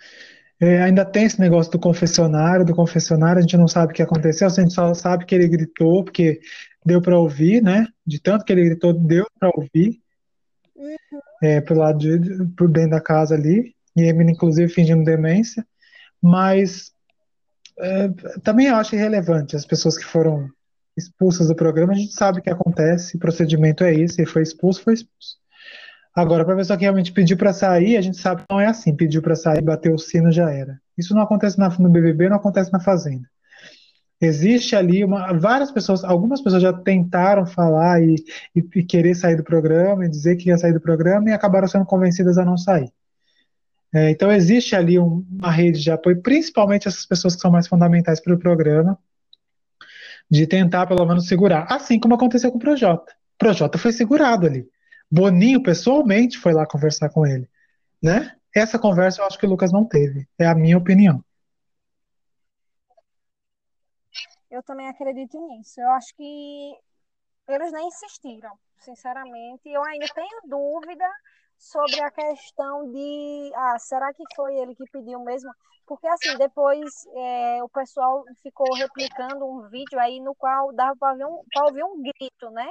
[0.60, 4.02] É, ainda tem esse negócio do confessionário, do confessionário, a gente não sabe o que
[4.02, 6.42] aconteceu, a gente só sabe que ele gritou, porque
[6.86, 7.88] deu para ouvir, né?
[8.06, 10.02] De tanto que ele gritou, deu para ouvir.
[10.76, 11.20] Uhum.
[11.42, 15.66] É, pro lado de, por dentro da casa ali, e ele, inclusive, fingindo demência.
[16.22, 16.92] Mas
[17.80, 18.10] é,
[18.44, 20.50] também acho irrelevante as pessoas que foram
[20.98, 24.84] expulsas do programa, a gente sabe o que acontece, o procedimento é esse, foi expulso,
[24.84, 25.38] foi expulso.
[26.16, 28.68] Agora, para a pessoa que realmente pediu para sair, a gente sabe que não é
[28.68, 30.80] assim, pediu para sair, bateu o sino, já era.
[30.98, 33.26] Isso não acontece na, no BBB, não acontece na Fazenda.
[34.22, 38.16] Existe ali uma, várias pessoas, algumas pessoas já tentaram falar e,
[38.54, 41.70] e, e querer sair do programa e dizer que ia sair do programa e acabaram
[41.70, 42.92] sendo convencidas a não sair.
[43.94, 47.68] É, então, existe ali um, uma rede de apoio, principalmente essas pessoas que são mais
[47.68, 49.00] fundamentais para o programa,
[50.30, 51.66] de tentar pelo menos segurar.
[51.70, 53.12] Assim como aconteceu com o Projota.
[53.12, 54.70] O Projota foi segurado ali.
[55.10, 57.50] Boninho, pessoalmente, foi lá conversar com ele.
[58.02, 58.36] Né?
[58.56, 60.28] Essa conversa eu acho que o Lucas não teve.
[60.38, 61.24] É a minha opinião.
[64.52, 65.80] Eu também acredito nisso.
[65.82, 66.76] Eu acho que
[67.48, 69.68] eles nem insistiram, sinceramente.
[69.68, 71.06] Eu ainda tenho dúvida
[71.60, 75.52] sobre a questão de, ah, será que foi ele que pediu mesmo?
[75.86, 81.28] Porque assim, depois é, o pessoal ficou replicando um vídeo aí no qual dava para
[81.28, 82.70] um, ouvir um grito, né?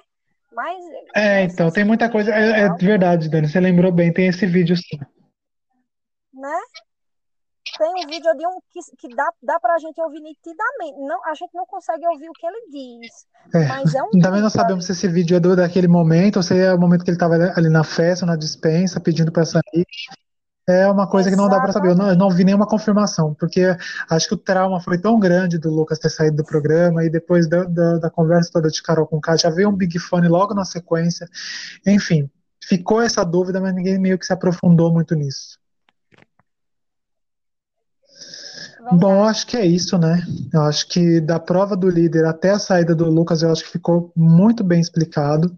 [0.52, 0.82] Mas.
[1.14, 2.32] É, então, tem muita coisa.
[2.32, 4.98] É, é verdade, Dani, você lembrou bem, tem esse vídeo sim.
[6.32, 6.58] Né?
[7.78, 10.98] Tem um vídeo de um que, que dá, dá pra gente ouvir nitidamente.
[11.06, 13.26] Não, a gente não consegue ouvir o que ele diz.
[13.54, 16.42] É, mas é um também não sabemos se esse vídeo é do, daquele momento ou
[16.42, 19.86] se é o momento que ele estava ali na festa, na dispensa, pedindo para sair.
[20.68, 21.30] É uma coisa Exatamente.
[21.30, 21.90] que não dá para saber.
[21.90, 23.74] Eu não, eu não, vi nenhuma confirmação, porque
[24.10, 27.48] acho que o trauma foi tão grande do Lucas ter saído do programa e depois
[27.48, 30.52] da, da, da conversa toda de Carol com K, já veio um Big Fone logo
[30.52, 31.26] na sequência.
[31.86, 32.28] Enfim,
[32.62, 35.58] ficou essa dúvida, mas ninguém meio que se aprofundou muito nisso.
[38.92, 40.22] Bom, acho que é isso, né?
[40.52, 43.70] Eu acho que da prova do líder até a saída do Lucas, eu acho que
[43.70, 45.56] ficou muito bem explicado.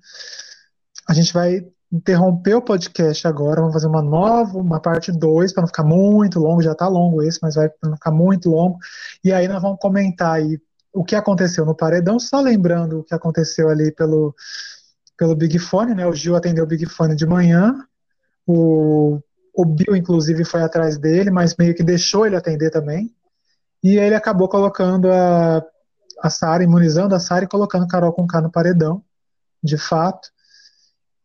[1.09, 5.63] A gente vai interromper o podcast agora, vamos fazer uma nova, uma parte 2, para
[5.63, 8.79] não ficar muito longo, já está longo esse, mas vai não ficar muito longo.
[9.25, 10.59] E aí nós vamos comentar aí
[10.93, 14.35] o que aconteceu no paredão, só lembrando o que aconteceu ali pelo,
[15.19, 16.07] pelo Big Fone, né?
[16.07, 17.75] O Gil atendeu o Big Fone de manhã,
[18.47, 19.21] o,
[19.61, 23.15] o Bill, inclusive, foi atrás dele, mas meio que deixou ele atender também.
[23.83, 25.63] E ele acabou colocando a,
[26.23, 29.03] a Sara, imunizando a Sara e colocando Carol com K no paredão,
[29.63, 30.31] de fato.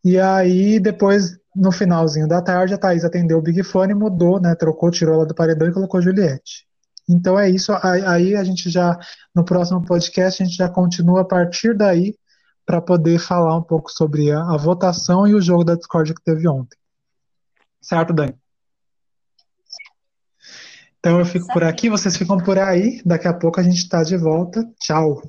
[0.04, 4.54] E aí, depois, no finalzinho da tarde, a Thaís atendeu o Big Fone, mudou, né?
[4.56, 6.68] Trocou, tirou ela do paredão e colocou Juliette.
[7.08, 7.72] Então é isso.
[7.82, 9.00] Aí a gente já,
[9.34, 12.16] no próximo podcast, a gente já continua a partir daí
[12.66, 16.24] para poder falar um pouco sobre a, a, votação e o jogo da Discord que
[16.24, 16.78] teve ontem.
[17.86, 18.34] Certo, Dani?
[20.98, 23.00] Então eu fico por aqui, vocês ficam por aí.
[23.06, 24.68] Daqui a pouco a gente está de volta.
[24.80, 25.22] Tchau.